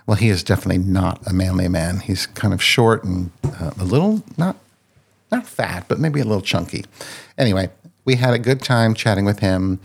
Well, 0.06 0.16
he 0.16 0.28
is 0.28 0.42
definitely 0.42 0.78
not 0.78 1.20
a 1.26 1.32
manly 1.32 1.68
man. 1.68 2.00
He's 2.00 2.26
kind 2.26 2.54
of 2.54 2.62
short 2.62 3.04
and 3.04 3.30
uh, 3.44 3.72
a 3.78 3.84
little 3.84 4.22
not 4.36 4.56
not 5.30 5.46
fat, 5.46 5.84
but 5.88 5.98
maybe 5.98 6.20
a 6.20 6.24
little 6.24 6.40
chunky. 6.40 6.84
Anyway, 7.36 7.68
we 8.04 8.16
had 8.16 8.32
a 8.32 8.38
good 8.38 8.62
time 8.62 8.94
chatting 8.94 9.26
with 9.26 9.40
him, 9.40 9.80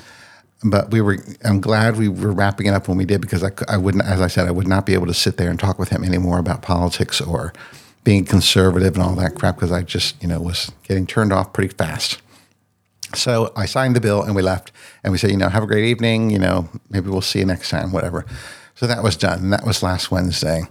but 0.64 0.92
we 0.92 1.02
were. 1.02 1.18
I'm 1.44 1.60
glad 1.60 1.98
we 1.98 2.08
were 2.08 2.32
wrapping 2.32 2.68
it 2.68 2.74
up 2.74 2.88
when 2.88 2.98
we 2.98 3.06
did 3.06 3.20
because 3.20 3.44
I, 3.44 3.52
I 3.68 3.76
wouldn't, 3.76 4.06
as 4.06 4.22
I 4.22 4.28
said, 4.28 4.48
I 4.48 4.52
would 4.52 4.68
not 4.68 4.86
be 4.86 4.94
able 4.94 5.08
to 5.08 5.14
sit 5.14 5.36
there 5.36 5.50
and 5.50 5.60
talk 5.60 5.78
with 5.78 5.90
him 5.90 6.04
anymore 6.04 6.40
about 6.40 6.62
politics 6.62 7.20
or 7.20 7.52
being 8.04 8.26
conservative 8.26 8.96
and 8.96 9.04
all 9.04 9.16
that 9.16 9.36
crap 9.36 9.56
because 9.56 9.72
I 9.72 9.82
just, 9.82 10.22
you 10.22 10.28
know, 10.28 10.40
was 10.40 10.72
getting 10.84 11.06
turned 11.06 11.34
off 11.34 11.54
pretty 11.54 11.74
fast. 11.74 12.22
So 13.16 13.52
I 13.56 13.66
signed 13.66 13.96
the 13.96 14.02
bill 14.02 14.24
and 14.24 14.36
we 14.36 14.42
left 14.42 14.72
and 15.04 15.12
we 15.12 15.18
said, 15.18 15.32
you 15.32 15.38
know, 15.38 15.50
have 15.50 15.64
a 15.64 15.68
great 15.68 15.86
evening. 15.86 16.30
You 16.30 16.40
know, 16.40 16.70
maybe 16.90 17.10
we'll 17.10 17.22
see 17.22 17.40
you 17.40 17.46
next 17.46 17.70
time, 17.70 17.92
whatever. 17.92 18.26
So 18.76 18.88
that 18.88 19.04
was 19.04 19.16
done. 19.16 19.40
And 19.40 19.54
that 19.54 19.66
was 19.66 19.84
last 19.84 20.12
Wednesday. 20.12 20.64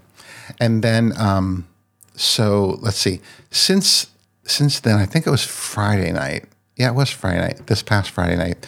And 0.60 0.82
then, 0.82 1.12
um, 1.16 1.66
so 2.14 2.78
let's 2.80 2.98
see, 2.98 3.20
since, 3.50 4.08
since 4.44 4.80
then, 4.80 4.98
I 4.98 5.06
think 5.06 5.26
it 5.26 5.30
was 5.30 5.44
Friday 5.44 6.12
night. 6.12 6.44
Yeah, 6.76 6.90
it 6.90 6.94
was 6.94 7.10
Friday 7.10 7.40
night, 7.40 7.66
this 7.66 7.82
past 7.82 8.10
Friday 8.10 8.36
night. 8.36 8.66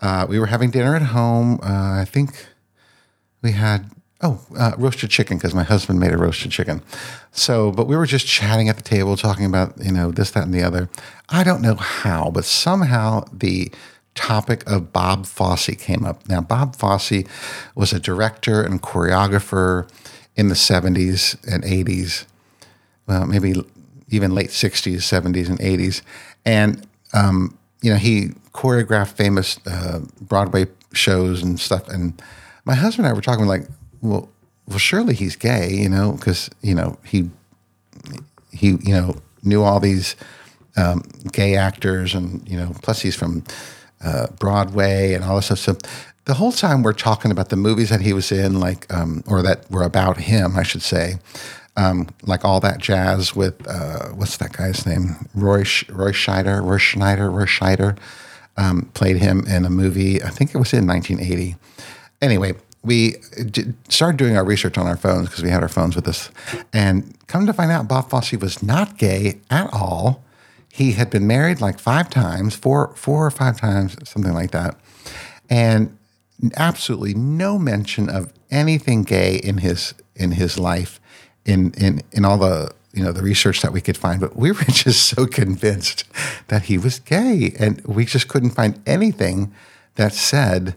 Uh, 0.00 0.26
we 0.28 0.38
were 0.38 0.46
having 0.46 0.70
dinner 0.70 0.94
at 0.94 1.02
home. 1.02 1.58
Uh, 1.62 2.00
I 2.00 2.04
think 2.04 2.46
we 3.42 3.52
had 3.52 3.90
oh 4.22 4.40
uh, 4.58 4.72
roasted 4.78 5.10
chicken 5.10 5.36
because 5.36 5.54
my 5.54 5.62
husband 5.62 6.00
made 6.00 6.12
a 6.12 6.18
roasted 6.18 6.50
chicken. 6.50 6.82
So, 7.32 7.72
but 7.72 7.86
we 7.86 7.96
were 7.96 8.06
just 8.06 8.26
chatting 8.26 8.68
at 8.68 8.76
the 8.76 8.82
table, 8.82 9.16
talking 9.16 9.44
about 9.44 9.74
you 9.82 9.92
know 9.92 10.10
this, 10.10 10.30
that, 10.32 10.44
and 10.44 10.54
the 10.54 10.62
other. 10.62 10.88
I 11.28 11.44
don't 11.44 11.62
know 11.62 11.74
how, 11.74 12.30
but 12.30 12.44
somehow 12.44 13.24
the 13.32 13.70
topic 14.16 14.68
of 14.68 14.92
Bob 14.92 15.26
Fosse 15.26 15.76
came 15.78 16.04
up. 16.04 16.28
Now, 16.28 16.40
Bob 16.40 16.74
Fosse 16.74 17.24
was 17.74 17.92
a 17.92 18.00
director 18.00 18.62
and 18.62 18.82
choreographer 18.82 19.88
in 20.34 20.48
the 20.48 20.54
70s 20.54 21.36
and 21.46 21.62
80s, 21.62 22.26
well, 23.06 23.26
maybe 23.26 23.54
even 24.08 24.34
late 24.34 24.50
60s, 24.50 24.96
70s, 24.96 25.48
and 25.48 25.58
80s. 25.58 26.02
And, 26.44 26.86
um, 27.12 27.56
you 27.82 27.90
know, 27.90 27.98
he 27.98 28.28
choreographed 28.52 29.12
famous 29.12 29.58
uh, 29.66 30.00
Broadway 30.20 30.66
shows 30.92 31.42
and 31.42 31.58
stuff. 31.58 31.88
And 31.88 32.20
my 32.64 32.74
husband 32.74 33.06
and 33.06 33.12
I 33.12 33.16
were 33.16 33.22
talking 33.22 33.46
like, 33.46 33.66
well, 34.00 34.28
well, 34.68 34.78
surely 34.78 35.14
he's 35.14 35.36
gay, 35.36 35.72
you 35.72 35.88
know, 35.88 36.12
because 36.12 36.50
you 36.62 36.74
know 36.74 36.98
he 37.04 37.30
he 38.52 38.76
you 38.82 38.94
know 38.94 39.16
knew 39.42 39.62
all 39.62 39.80
these 39.80 40.16
um, 40.76 41.02
gay 41.32 41.56
actors, 41.56 42.14
and 42.14 42.46
you 42.48 42.56
know, 42.56 42.72
plus 42.82 43.00
he's 43.00 43.14
from 43.16 43.44
uh, 44.04 44.28
Broadway 44.38 45.14
and 45.14 45.24
all 45.24 45.36
this 45.36 45.46
stuff. 45.46 45.58
So 45.58 45.78
the 46.24 46.34
whole 46.34 46.52
time 46.52 46.82
we're 46.82 46.92
talking 46.92 47.30
about 47.30 47.48
the 47.48 47.56
movies 47.56 47.90
that 47.90 48.00
he 48.00 48.12
was 48.12 48.32
in, 48.32 48.60
like 48.60 48.92
um, 48.92 49.22
or 49.26 49.42
that 49.42 49.70
were 49.70 49.84
about 49.84 50.18
him, 50.18 50.56
I 50.56 50.62
should 50.62 50.82
say. 50.82 51.18
Um, 51.78 52.08
like 52.22 52.42
all 52.42 52.58
that 52.60 52.78
jazz 52.78 53.36
with 53.36 53.54
uh, 53.68 54.08
what's 54.08 54.38
that 54.38 54.52
guy's 54.52 54.86
name? 54.86 55.28
Roy 55.34 55.62
Sh- 55.62 55.88
Roy 55.90 56.12
Scheider, 56.12 56.64
Roy 56.64 56.78
Schneider, 56.78 57.30
Roy 57.30 57.44
Scheider 57.44 57.98
um, 58.56 58.90
played 58.94 59.18
him 59.18 59.44
in 59.46 59.64
a 59.64 59.70
movie. 59.70 60.22
I 60.22 60.30
think 60.30 60.54
it 60.54 60.58
was 60.58 60.72
in 60.72 60.86
1980. 60.86 61.56
Anyway, 62.22 62.54
we 62.86 63.16
started 63.88 64.16
doing 64.16 64.36
our 64.36 64.44
research 64.44 64.78
on 64.78 64.86
our 64.86 64.96
phones 64.96 65.28
because 65.28 65.42
we 65.42 65.50
had 65.50 65.62
our 65.62 65.68
phones 65.68 65.96
with 65.96 66.08
us, 66.08 66.30
and 66.72 67.14
come 67.26 67.46
to 67.46 67.52
find 67.52 67.70
out, 67.70 67.88
Bob 67.88 68.08
Fosse 68.08 68.32
was 68.32 68.62
not 68.62 68.96
gay 68.96 69.40
at 69.50 69.68
all. 69.72 70.22
He 70.72 70.92
had 70.92 71.10
been 71.10 71.26
married 71.26 71.60
like 71.60 71.78
five 71.78 72.08
times, 72.08 72.54
four, 72.54 72.94
four 72.96 73.26
or 73.26 73.30
five 73.30 73.58
times, 73.60 73.96
something 74.08 74.32
like 74.32 74.52
that, 74.52 74.78
and 75.50 75.96
absolutely 76.56 77.14
no 77.14 77.58
mention 77.58 78.08
of 78.08 78.32
anything 78.50 79.02
gay 79.02 79.36
in 79.36 79.58
his 79.58 79.94
in 80.14 80.32
his 80.32 80.58
life 80.58 81.00
in 81.44 81.72
in 81.74 82.02
in 82.12 82.24
all 82.24 82.38
the 82.38 82.70
you 82.92 83.02
know 83.02 83.12
the 83.12 83.22
research 83.22 83.62
that 83.62 83.72
we 83.72 83.80
could 83.80 83.96
find. 83.96 84.20
But 84.20 84.36
we 84.36 84.50
were 84.52 84.64
just 84.64 85.06
so 85.06 85.26
convinced 85.26 86.04
that 86.48 86.64
he 86.64 86.78
was 86.78 86.98
gay. 86.98 87.54
And 87.58 87.80
we 87.84 88.04
just 88.04 88.28
couldn't 88.28 88.50
find 88.50 88.80
anything 88.86 89.52
that 89.94 90.12
said 90.12 90.76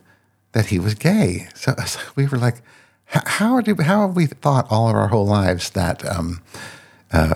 that 0.51 0.67
he 0.67 0.79
was 0.79 0.95
gay. 0.95 1.47
So 1.53 1.75
we 2.15 2.27
were 2.27 2.37
like 2.37 2.61
how 3.09 3.59
do 3.59 3.75
how 3.81 4.07
have 4.07 4.15
we 4.15 4.27
thought 4.27 4.67
all 4.69 4.87
of 4.89 4.95
our 4.95 5.07
whole 5.07 5.25
lives 5.25 5.71
that 5.71 6.05
um, 6.05 6.41
uh, 7.11 7.35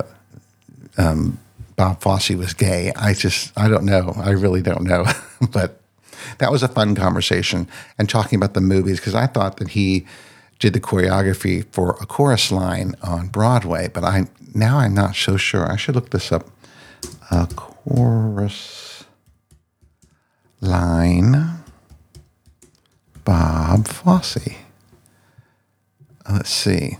um, 0.97 1.39
Bob 1.75 1.99
Fosse 2.01 2.31
was 2.31 2.53
gay? 2.53 2.91
I 2.95 3.13
just 3.13 3.51
I 3.57 3.67
don't 3.67 3.85
know. 3.85 4.13
I 4.17 4.31
really 4.31 4.61
don't 4.61 4.83
know. 4.83 5.05
But 5.51 5.81
that 6.37 6.53
was 6.53 6.63
a 6.63 6.69
fun 6.69 6.95
conversation. 6.95 7.67
And 7.97 8.07
talking 8.07 8.37
about 8.37 8.53
the 8.53 8.61
movies 8.61 8.97
because 8.97 9.13
I 9.13 9.27
thought 9.27 9.57
that 9.57 9.69
he 9.69 10.05
did 10.57 10.71
the 10.71 10.79
choreography 10.79 11.65
for 11.73 11.97
a 11.99 12.05
chorus 12.05 12.49
line 12.49 12.95
on 13.01 13.27
Broadway, 13.27 13.89
but 13.89 14.05
I 14.05 14.27
now 14.53 14.77
I'm 14.77 14.93
not 14.93 15.15
so 15.15 15.35
sure. 15.35 15.69
I 15.69 15.75
should 15.75 15.95
look 15.95 16.11
this 16.11 16.31
up. 16.31 16.47
A 17.29 17.47
chorus 17.55 19.03
line, 20.61 21.52
Bob 23.73 23.87
Fosse. 23.87 24.37
Uh, 26.27 26.33
let's 26.33 26.51
see. 26.51 26.97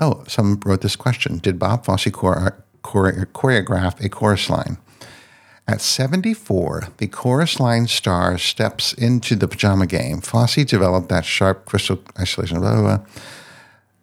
Oh, 0.00 0.24
someone 0.26 0.58
wrote 0.64 0.80
this 0.80 0.96
question: 0.96 1.36
Did 1.36 1.58
Bob 1.58 1.84
Fosse 1.84 2.10
chore- 2.10 2.64
chore- 2.82 3.28
choreograph 3.34 4.02
a 4.02 4.08
chorus 4.08 4.48
line? 4.48 4.78
At 5.66 5.82
74, 5.82 6.88
the 6.96 7.08
chorus 7.08 7.60
line 7.60 7.88
star 7.88 8.38
steps 8.38 8.94
into 8.94 9.36
the 9.36 9.46
pajama 9.46 9.86
game. 9.86 10.22
Fosse 10.22 10.64
developed 10.64 11.10
that 11.10 11.26
sharp 11.26 11.66
crystal 11.66 12.02
isolation. 12.18 12.60
Blah, 12.60 12.80
blah, 12.80 12.96
blah. 12.96 13.06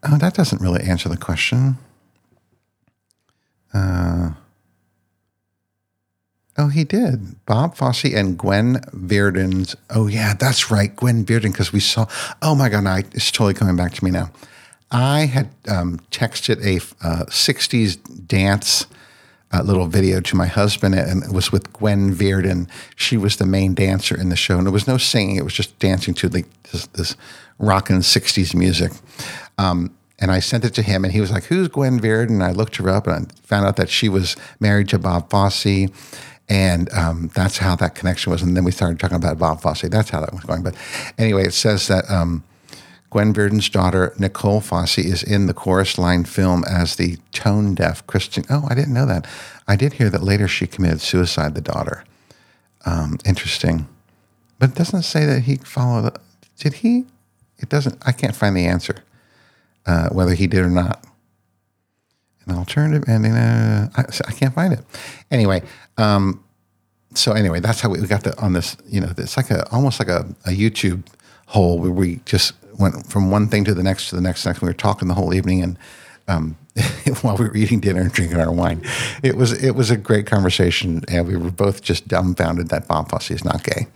Oh, 0.03 0.17
that 0.19 0.35
doesn't 0.35 0.61
really 0.61 0.83
answer 0.83 1.09
the 1.09 1.17
question. 1.17 1.79
Uh, 3.73 4.33
oh, 6.57 6.67
he 6.67 6.83
did. 6.83 7.45
Bob 7.45 7.75
Fosse 7.75 8.05
and 8.05 8.37
Gwen 8.37 8.81
Verdon's. 8.93 9.75
Oh, 9.89 10.07
yeah, 10.07 10.33
that's 10.33 10.71
right. 10.71 10.95
Gwen 10.95 11.25
Verdon, 11.25 11.51
because 11.51 11.73
we 11.73 11.79
saw. 11.79 12.07
Oh, 12.41 12.55
my 12.55 12.69
God, 12.69 12.85
I, 12.85 12.99
it's 13.11 13.31
totally 13.31 13.53
coming 13.53 13.75
back 13.75 13.93
to 13.93 14.03
me 14.03 14.11
now. 14.11 14.31
I 14.91 15.21
had 15.25 15.49
um, 15.67 15.99
texted 16.11 16.63
a 16.63 16.77
uh, 17.05 17.25
60s 17.25 18.27
dance 18.27 18.85
uh, 19.55 19.61
little 19.61 19.87
video 19.87 20.19
to 20.21 20.35
my 20.35 20.47
husband, 20.47 20.95
and 20.95 21.23
it 21.23 21.31
was 21.31 21.51
with 21.51 21.71
Gwen 21.73 22.13
Verdon. 22.13 22.67
She 22.95 23.17
was 23.17 23.37
the 23.37 23.45
main 23.45 23.73
dancer 23.73 24.19
in 24.19 24.29
the 24.29 24.35
show, 24.35 24.57
and 24.57 24.65
there 24.65 24.73
was 24.73 24.87
no 24.87 24.97
singing; 24.97 25.35
it 25.37 25.43
was 25.43 25.53
just 25.53 25.77
dancing 25.79 26.13
to 26.15 26.29
like 26.29 26.47
this, 26.63 26.87
this 26.87 27.15
rockin' 27.57 27.99
'60s 27.99 28.55
music. 28.55 28.91
Um, 29.57 29.95
and 30.17 30.31
I 30.31 30.39
sent 30.39 30.65
it 30.65 30.73
to 30.75 30.81
him, 30.81 31.03
and 31.03 31.13
he 31.13 31.21
was 31.21 31.31
like, 31.31 31.45
"Who's 31.45 31.67
Gwen 31.67 31.99
Verdon?" 31.99 32.35
And 32.35 32.43
I 32.43 32.51
looked 32.51 32.77
her 32.77 32.89
up, 32.89 33.07
and 33.07 33.31
I 33.31 33.47
found 33.47 33.65
out 33.65 33.75
that 33.77 33.89
she 33.89 34.09
was 34.09 34.35
married 34.59 34.89
to 34.89 34.99
Bob 34.99 35.29
Fosse, 35.29 35.87
and 36.47 36.91
um, 36.93 37.31
that's 37.33 37.57
how 37.57 37.75
that 37.77 37.95
connection 37.95 38.31
was. 38.31 38.41
And 38.41 38.55
then 38.55 38.63
we 38.63 38.71
started 38.71 38.99
talking 38.99 39.17
about 39.17 39.39
Bob 39.39 39.61
Fosse. 39.61 39.83
That's 39.83 40.09
how 40.09 40.21
that 40.21 40.33
was 40.33 40.43
going. 40.43 40.63
But 40.63 40.75
anyway, 41.17 41.45
it 41.45 41.53
says 41.53 41.87
that. 41.87 42.09
Um, 42.09 42.43
Gwen 43.11 43.33
Verdon's 43.33 43.69
daughter, 43.69 44.13
Nicole 44.19 44.59
Fosse, 44.59 44.97
is 44.97 45.23
in 45.23 45.45
the 45.45 45.53
chorus 45.53 45.97
line 45.97 46.25
film 46.25 46.65
as 46.65 46.97
the 46.97 47.17
tone 47.31 47.73
deaf 47.73 48.05
Christian. 48.07 48.43
Oh, 48.49 48.67
I 48.69 48.75
didn't 48.75 48.93
know 48.93 49.05
that. 49.05 49.25
I 49.69 49.77
did 49.77 49.93
hear 49.93 50.09
that 50.09 50.21
later 50.21 50.49
she 50.49 50.67
committed 50.67 50.99
suicide, 50.99 51.55
the 51.55 51.61
daughter. 51.61 52.03
Um, 52.85 53.17
interesting. 53.23 53.87
But 54.59 54.71
it 54.71 54.75
doesn't 54.75 55.03
say 55.03 55.25
that 55.25 55.43
he 55.43 55.55
followed. 55.55 56.17
Did 56.59 56.73
he? 56.73 57.05
It 57.59 57.69
doesn't. 57.69 57.97
I 58.05 58.11
can't 58.11 58.35
find 58.35 58.55
the 58.55 58.65
answer, 58.65 58.97
uh, 59.85 60.09
whether 60.09 60.33
he 60.33 60.47
did 60.47 60.65
or 60.65 60.69
not. 60.69 61.05
An 62.47 62.55
alternative 62.55 63.07
ending. 63.07 63.33
Uh, 63.33 63.89
I, 63.95 64.01
I, 64.01 64.31
can't 64.31 64.53
find 64.53 64.71
it. 64.71 64.81
Anyway, 65.31 65.63
um, 65.97 66.43
so 67.15 67.31
anyway, 67.31 67.59
that's 67.59 67.81
how 67.81 67.89
we, 67.89 67.99
got 68.05 68.23
the 68.23 68.39
on 68.39 68.53
this. 68.53 68.77
You 68.85 69.01
know, 69.01 69.11
it's 69.17 69.35
like 69.35 69.49
a 69.49 69.67
almost 69.71 69.99
like 69.99 70.09
a, 70.09 70.27
a 70.45 70.51
YouTube 70.51 71.03
hole 71.47 71.79
where 71.79 71.91
we 71.91 72.19
just 72.25 72.53
went 72.77 73.07
from 73.07 73.31
one 73.31 73.47
thing 73.47 73.63
to 73.65 73.73
the 73.73 73.83
next 73.83 74.09
to 74.09 74.15
the 74.15 74.21
next. 74.21 74.45
Next, 74.45 74.61
we 74.61 74.67
were 74.67 74.73
talking 74.73 75.07
the 75.07 75.13
whole 75.13 75.33
evening, 75.33 75.63
and 75.63 75.79
um, 76.27 76.57
while 77.21 77.37
we 77.37 77.47
were 77.47 77.55
eating 77.55 77.79
dinner 77.79 78.01
and 78.01 78.11
drinking 78.11 78.39
our 78.39 78.51
wine, 78.51 78.81
it 79.23 79.35
was 79.35 79.51
it 79.63 79.75
was 79.75 79.89
a 79.89 79.97
great 79.97 80.27
conversation, 80.27 81.03
and 81.07 81.27
we 81.27 81.35
were 81.35 81.51
both 81.51 81.81
just 81.81 82.07
dumbfounded 82.07 82.69
that 82.69 82.87
Bob 82.87 83.09
Fosse 83.09 83.31
is 83.31 83.43
not 83.43 83.63
gay. 83.63 83.87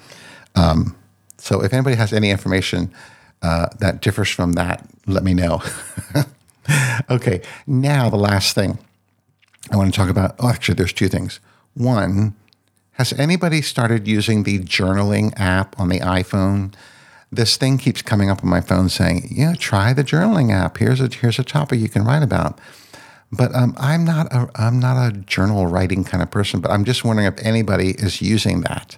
Um, 0.56 0.96
so, 1.38 1.64
if 1.64 1.74
anybody 1.74 1.96
has 1.96 2.14
any 2.14 2.32
information 2.32 2.92
uh, 3.42 3.68
that 3.80 4.02
differs 4.02 4.30
from 4.30 4.54
that, 4.54 4.86
let 5.06 5.24
me 5.24 5.34
know. 5.34 5.62
okay, 7.10 7.42
now 7.68 8.10
the 8.10 8.18
last 8.18 8.56
thing 8.56 8.80
I 9.72 9.78
want 9.78 9.94
to 9.94 9.98
talk 9.98 10.10
about. 10.10 10.36
Oh, 10.40 10.50
actually, 10.50 10.76
there's 10.76 10.94
two 10.94 11.08
things. 11.08 11.40
One, 11.74 12.36
has 12.94 13.14
anybody 13.14 13.62
started 13.62 14.08
using 14.08 14.44
the 14.44 14.60
journaling 14.60 15.34
app 15.38 15.80
on 15.80 15.90
the 15.90 16.00
iPhone? 16.00 16.74
this 17.32 17.58
thing 17.58 17.78
keeps 17.78 18.02
coming 18.02 18.30
up 18.30 18.44
on 18.44 18.50
my 18.50 18.62
phone 18.62 18.90
saying, 18.90 19.28
"Yeah, 19.32 19.54
try 19.54 19.94
the 19.94 20.04
journaling 20.04 20.52
app. 20.52 20.78
Here's 20.78 21.02
a 21.02 21.08
here's 21.08 21.40
a 21.40 21.44
topic 21.44 21.80
you 21.80 21.90
can 21.90 22.04
write 22.04 22.24
about." 22.24 22.60
But 23.32 23.54
um, 23.54 23.76
I'm 23.78 24.04
not 24.04 24.34
a 24.34 24.50
I'm 24.56 24.80
not 24.80 25.08
a 25.08 25.12
journal 25.12 25.68
writing 25.68 26.04
kind 26.04 26.24
of 26.24 26.32
person. 26.32 26.60
But 26.60 26.72
I'm 26.72 26.86
just 26.86 27.06
wondering 27.06 27.28
if 27.28 27.40
anybody 27.46 27.92
is 27.92 28.22
using 28.22 28.62
that 28.62 28.98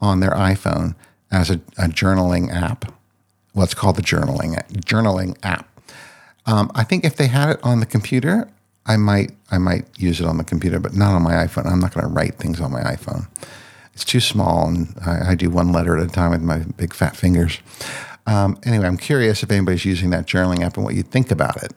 on 0.00 0.20
their 0.20 0.32
iPhone 0.32 0.94
as 1.30 1.50
a, 1.50 1.60
a 1.78 1.86
journaling 1.86 2.52
app. 2.52 2.92
What's 3.52 3.74
called 3.74 3.96
the 3.96 4.02
journaling 4.02 4.56
journaling 4.80 5.36
app. 5.42 5.68
Um, 6.50 6.70
I 6.74 6.82
think 6.82 7.04
if 7.04 7.14
they 7.14 7.28
had 7.28 7.50
it 7.50 7.60
on 7.62 7.78
the 7.78 7.86
computer, 7.86 8.50
I 8.84 8.96
might 8.96 9.30
I 9.52 9.58
might 9.58 9.84
use 9.98 10.20
it 10.20 10.26
on 10.26 10.36
the 10.36 10.44
computer, 10.44 10.80
but 10.80 10.94
not 10.94 11.14
on 11.14 11.22
my 11.22 11.34
iPhone. 11.34 11.66
I'm 11.66 11.78
not 11.78 11.94
going 11.94 12.04
to 12.04 12.12
write 12.12 12.34
things 12.34 12.60
on 12.60 12.72
my 12.72 12.82
iPhone. 12.82 13.28
It's 13.94 14.04
too 14.04 14.20
small, 14.20 14.66
and 14.66 14.94
I, 15.06 15.30
I, 15.30 15.34
do 15.34 15.50
one 15.50 15.72
letter 15.72 15.96
at 15.96 16.04
a 16.04 16.10
time 16.10 16.30
with 16.30 16.42
my 16.42 16.60
big 16.76 16.92
fat 16.94 17.14
fingers. 17.14 17.58
Um, 18.26 18.58
anyway, 18.64 18.86
I'm 18.86 18.96
curious 18.96 19.42
if 19.42 19.50
anybody's 19.50 19.84
using 19.84 20.10
that 20.10 20.26
journaling 20.26 20.62
app 20.62 20.76
and 20.76 20.84
what 20.84 20.94
you 20.94 21.02
think 21.02 21.30
about 21.30 21.62
it. 21.62 21.72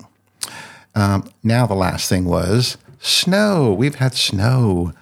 Um, 0.96 1.30
now, 1.44 1.68
the 1.68 1.76
last 1.76 2.10
thing 2.10 2.26
was 2.26 2.78
snow. 3.00 3.74
We've 3.74 3.96
had 3.96 4.16
snow 4.16 4.94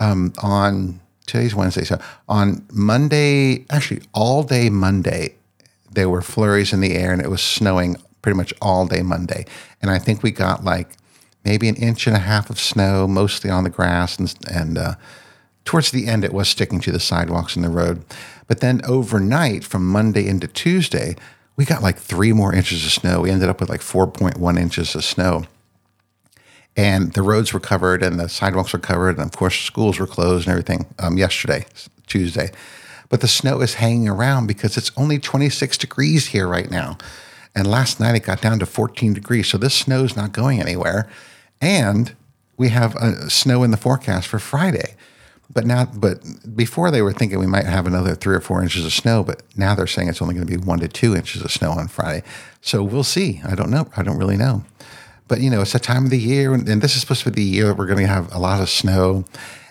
um, 0.00 0.32
on 0.42 1.00
today's 1.26 1.54
Wednesday. 1.54 1.84
So 1.84 2.00
on 2.28 2.66
Monday, 2.72 3.66
actually 3.70 4.02
all 4.12 4.42
day 4.42 4.70
Monday, 4.70 5.34
there 5.90 6.08
were 6.08 6.22
flurries 6.22 6.72
in 6.72 6.80
the 6.80 6.94
air 6.94 7.12
and 7.12 7.20
it 7.20 7.30
was 7.30 7.42
snowing 7.42 7.96
pretty 8.22 8.36
much 8.36 8.54
all 8.62 8.86
day 8.86 9.02
Monday. 9.02 9.44
And 9.82 9.90
I 9.90 9.98
think 9.98 10.22
we 10.22 10.30
got 10.30 10.64
like 10.64 10.96
maybe 11.44 11.68
an 11.68 11.76
inch 11.76 12.06
and 12.06 12.16
a 12.16 12.20
half 12.20 12.48
of 12.48 12.58
snow, 12.58 13.06
mostly 13.06 13.50
on 13.50 13.64
the 13.64 13.70
grass 13.70 14.18
and 14.18 14.34
and 14.50 14.78
uh, 14.78 14.94
towards 15.64 15.90
the 15.90 16.06
end 16.06 16.24
it 16.24 16.32
was 16.32 16.48
sticking 16.48 16.80
to 16.80 16.92
the 16.92 17.00
sidewalks 17.00 17.56
and 17.56 17.64
the 17.64 17.68
road. 17.68 18.04
But 18.46 18.60
then 18.60 18.80
overnight, 18.84 19.64
from 19.64 19.86
Monday 19.86 20.26
into 20.26 20.46
Tuesday, 20.46 21.16
we 21.56 21.64
got 21.64 21.82
like 21.82 21.98
three 21.98 22.32
more 22.32 22.54
inches 22.54 22.84
of 22.84 22.92
snow. 22.92 23.20
We 23.20 23.30
ended 23.30 23.48
up 23.48 23.60
with 23.60 23.68
like 23.68 23.80
4.1 23.80 24.58
inches 24.58 24.94
of 24.94 25.04
snow. 25.04 25.44
And 26.76 27.12
the 27.12 27.22
roads 27.22 27.52
were 27.52 27.60
covered 27.60 28.02
and 28.02 28.18
the 28.18 28.28
sidewalks 28.28 28.72
were 28.72 28.78
covered. 28.78 29.18
And 29.18 29.26
of 29.26 29.36
course, 29.36 29.58
schools 29.58 29.98
were 29.98 30.06
closed 30.06 30.46
and 30.46 30.52
everything 30.52 30.86
um, 30.98 31.18
yesterday, 31.18 31.66
Tuesday. 32.06 32.50
But 33.10 33.20
the 33.20 33.28
snow 33.28 33.60
is 33.60 33.74
hanging 33.74 34.08
around 34.08 34.46
because 34.46 34.78
it's 34.78 34.90
only 34.96 35.18
26 35.18 35.76
degrees 35.76 36.28
here 36.28 36.48
right 36.48 36.70
now. 36.70 36.96
And 37.54 37.66
last 37.66 38.00
night 38.00 38.14
it 38.14 38.24
got 38.24 38.40
down 38.40 38.58
to 38.60 38.66
14 38.66 39.12
degrees. 39.12 39.48
So 39.48 39.58
this 39.58 39.74
snow 39.74 40.04
is 40.04 40.16
not 40.16 40.32
going 40.32 40.60
anywhere. 40.60 41.08
And 41.60 42.14
we 42.56 42.70
have 42.70 42.94
a 42.96 43.30
snow 43.30 43.62
in 43.62 43.70
the 43.70 43.76
forecast 43.76 44.28
for 44.28 44.38
Friday. 44.38 44.94
But 45.52 45.66
now, 45.66 45.84
but 45.84 46.20
before 46.56 46.90
they 46.90 47.02
were 47.02 47.12
thinking 47.12 47.38
we 47.38 47.46
might 47.46 47.66
have 47.66 47.86
another 47.86 48.14
three 48.14 48.34
or 48.34 48.40
four 48.40 48.62
inches 48.62 48.86
of 48.86 48.92
snow, 48.92 49.22
but 49.22 49.42
now 49.56 49.74
they're 49.74 49.86
saying 49.86 50.08
it's 50.08 50.22
only 50.22 50.34
going 50.34 50.46
to 50.46 50.58
be 50.58 50.62
one 50.62 50.78
to 50.80 50.88
two 50.88 51.14
inches 51.14 51.42
of 51.42 51.52
snow 51.52 51.72
on 51.72 51.88
Friday. 51.88 52.22
So 52.62 52.82
we'll 52.82 53.04
see. 53.04 53.42
I 53.44 53.54
don't 53.54 53.70
know. 53.70 53.88
I 53.96 54.02
don't 54.02 54.16
really 54.16 54.38
know. 54.38 54.64
But 55.28 55.40
you 55.40 55.50
know, 55.50 55.60
it's 55.60 55.74
a 55.74 55.78
time 55.78 56.04
of 56.04 56.10
the 56.10 56.18
year, 56.18 56.54
and, 56.54 56.66
this 56.66 56.94
is 56.94 57.00
supposed 57.02 57.22
to 57.24 57.30
be 57.30 57.42
the 57.42 57.48
year 57.48 57.66
that 57.66 57.76
we're 57.76 57.86
going 57.86 57.98
to 57.98 58.06
have 58.06 58.32
a 58.34 58.38
lot 58.38 58.60
of 58.60 58.68
snow. 58.68 59.24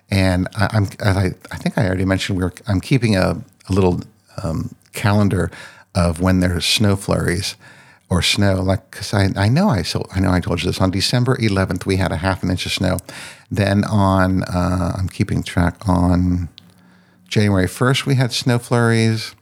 And 0.09 0.47
I, 0.55 0.75
am 0.75 0.87
I, 1.03 1.31
I 1.51 1.57
think 1.57 1.77
I 1.77 1.85
already 1.85 2.05
mentioned 2.05 2.37
we 2.37 2.43
are 2.43 2.53
I'm 2.67 2.81
keeping 2.81 3.15
a, 3.15 3.41
a 3.69 3.73
little 3.73 4.01
um, 4.43 4.75
calendar 4.93 5.51
of 5.93 6.21
when 6.21 6.39
there's 6.39 6.65
snow 6.65 6.95
flurries 6.95 7.55
or 8.09 8.21
snow. 8.21 8.61
Like, 8.61 8.91
because 8.91 9.13
I, 9.13 9.29
I 9.35 9.49
know 9.49 9.69
I 9.69 9.81
so 9.81 10.05
I 10.13 10.19
know 10.19 10.31
I 10.31 10.39
told 10.39 10.61
you 10.61 10.67
this 10.67 10.81
on 10.81 10.91
December 10.91 11.35
11th 11.37 11.85
we 11.85 11.95
had 11.95 12.11
a 12.11 12.17
half 12.17 12.43
an 12.43 12.51
inch 12.51 12.65
of 12.65 12.71
snow. 12.71 12.97
Then 13.49 13.83
on 13.85 14.43
uh, 14.43 14.95
I'm 14.97 15.09
keeping 15.09 15.43
track 15.43 15.87
on 15.87 16.49
January 17.27 17.67
1st 17.67 18.05
we 18.05 18.15
had 18.15 18.31
snow 18.31 18.59
flurries. 18.59 19.33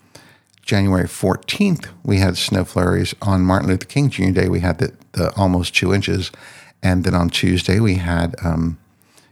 January 0.62 1.08
14th 1.08 1.88
we 2.04 2.20
had 2.20 2.38
snow 2.38 2.64
flurries. 2.64 3.16
On 3.22 3.42
Martin 3.42 3.70
Luther 3.70 3.88
King 3.88 4.10
Jr. 4.10 4.32
Day 4.32 4.48
we 4.48 4.60
had 4.60 4.78
the, 4.78 4.94
the 5.14 5.34
almost 5.36 5.76
two 5.76 5.94
inches, 5.94 6.32
and 6.84 7.04
then 7.04 7.16
on 7.16 7.30
Tuesday 7.30 7.80
we 7.80 7.96
had 7.96 8.36
um, 8.44 8.78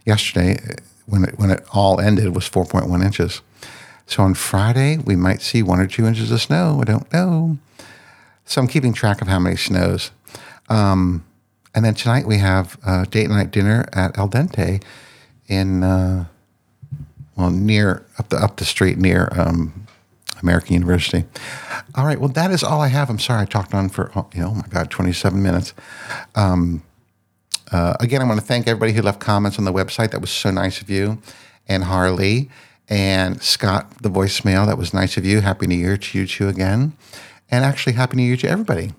yesterday 0.04 0.58
when 1.06 1.24
it, 1.24 1.38
when 1.38 1.50
it 1.50 1.64
all 1.72 2.00
ended 2.00 2.34
was 2.34 2.48
4.1 2.48 3.04
inches. 3.04 3.40
So 4.08 4.22
on 4.22 4.32
Friday 4.32 4.96
we 4.96 5.16
might 5.16 5.42
see 5.42 5.62
one 5.62 5.80
or 5.80 5.86
two 5.86 6.06
inches 6.06 6.32
of 6.32 6.40
snow. 6.40 6.78
I 6.80 6.84
don't 6.84 7.12
know. 7.12 7.58
So 8.46 8.60
I'm 8.60 8.66
keeping 8.66 8.94
track 8.94 9.20
of 9.20 9.28
how 9.28 9.38
many 9.38 9.56
snows. 9.56 10.10
Um, 10.70 11.26
and 11.74 11.84
then 11.84 11.94
tonight 11.94 12.26
we 12.26 12.38
have 12.38 12.78
uh, 12.84 13.04
date 13.04 13.28
night 13.28 13.50
dinner 13.50 13.86
at 13.92 14.16
Al 14.16 14.28
Dente 14.28 14.82
in 15.46 15.82
uh, 15.84 16.24
well 17.36 17.50
near 17.50 18.06
up 18.18 18.30
the 18.30 18.38
up 18.38 18.56
the 18.56 18.64
street 18.64 18.96
near 18.96 19.28
um, 19.36 19.86
American 20.40 20.72
University. 20.72 21.24
All 21.94 22.06
right, 22.06 22.18
well 22.18 22.30
that 22.30 22.50
is 22.50 22.64
all 22.64 22.80
I 22.80 22.88
have. 22.88 23.10
I'm 23.10 23.18
sorry 23.18 23.42
I 23.42 23.44
talked 23.44 23.74
on 23.74 23.90
for 23.90 24.10
oh, 24.16 24.26
you 24.32 24.40
know 24.40 24.48
oh 24.48 24.54
my 24.54 24.66
god 24.70 24.90
27 24.90 25.42
minutes. 25.42 25.74
Um, 26.34 26.82
uh, 27.70 27.94
again, 28.00 28.22
I 28.22 28.24
want 28.24 28.40
to 28.40 28.46
thank 28.46 28.66
everybody 28.66 28.92
who 28.92 29.02
left 29.02 29.20
comments 29.20 29.58
on 29.58 29.66
the 29.66 29.72
website. 29.72 30.12
That 30.12 30.22
was 30.22 30.30
so 30.30 30.50
nice 30.50 30.80
of 30.80 30.88
you, 30.88 31.18
and 31.68 31.84
Harley 31.84 32.48
and 32.88 33.42
Scott, 33.42 34.02
the 34.02 34.10
voicemail. 34.10 34.66
That 34.66 34.78
was 34.78 34.94
nice 34.94 35.16
of 35.16 35.24
you. 35.24 35.40
Happy 35.40 35.66
New 35.66 35.76
Year 35.76 35.96
to 35.96 36.18
you 36.18 36.26
too 36.26 36.48
again 36.48 36.96
and 37.50 37.64
actually 37.64 37.94
Happy 37.94 38.16
New 38.16 38.22
Year 38.24 38.36
to 38.38 38.48
everybody. 38.48 38.92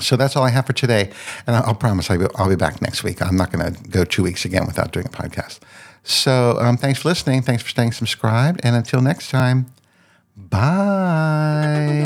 So 0.00 0.16
that's 0.16 0.36
all 0.36 0.44
I 0.44 0.50
have 0.50 0.66
for 0.66 0.74
today. 0.74 1.10
And 1.46 1.56
I'll, 1.56 1.74
promise 1.74 2.10
I'll 2.10 2.18
be, 2.18 2.26
I'll 2.36 2.48
be 2.48 2.56
back 2.56 2.82
next 2.82 3.02
week. 3.02 3.22
I'm 3.22 3.36
not 3.36 3.50
going 3.50 3.74
to 3.74 3.82
go 3.88 4.04
two 4.04 4.22
weeks 4.22 4.44
again 4.44 4.66
without 4.66 4.92
doing 4.92 5.06
a 5.06 5.10
podcast. 5.10 5.60
So 6.02 6.58
um, 6.60 6.76
thanks 6.76 7.00
for 7.00 7.08
listening. 7.08 7.42
Thanks 7.42 7.62
for 7.62 7.70
staying 7.70 7.92
subscribed. 7.92 8.60
And 8.62 8.76
until 8.76 9.00
next 9.00 9.30
time, 9.30 9.66
bye. 10.36 12.04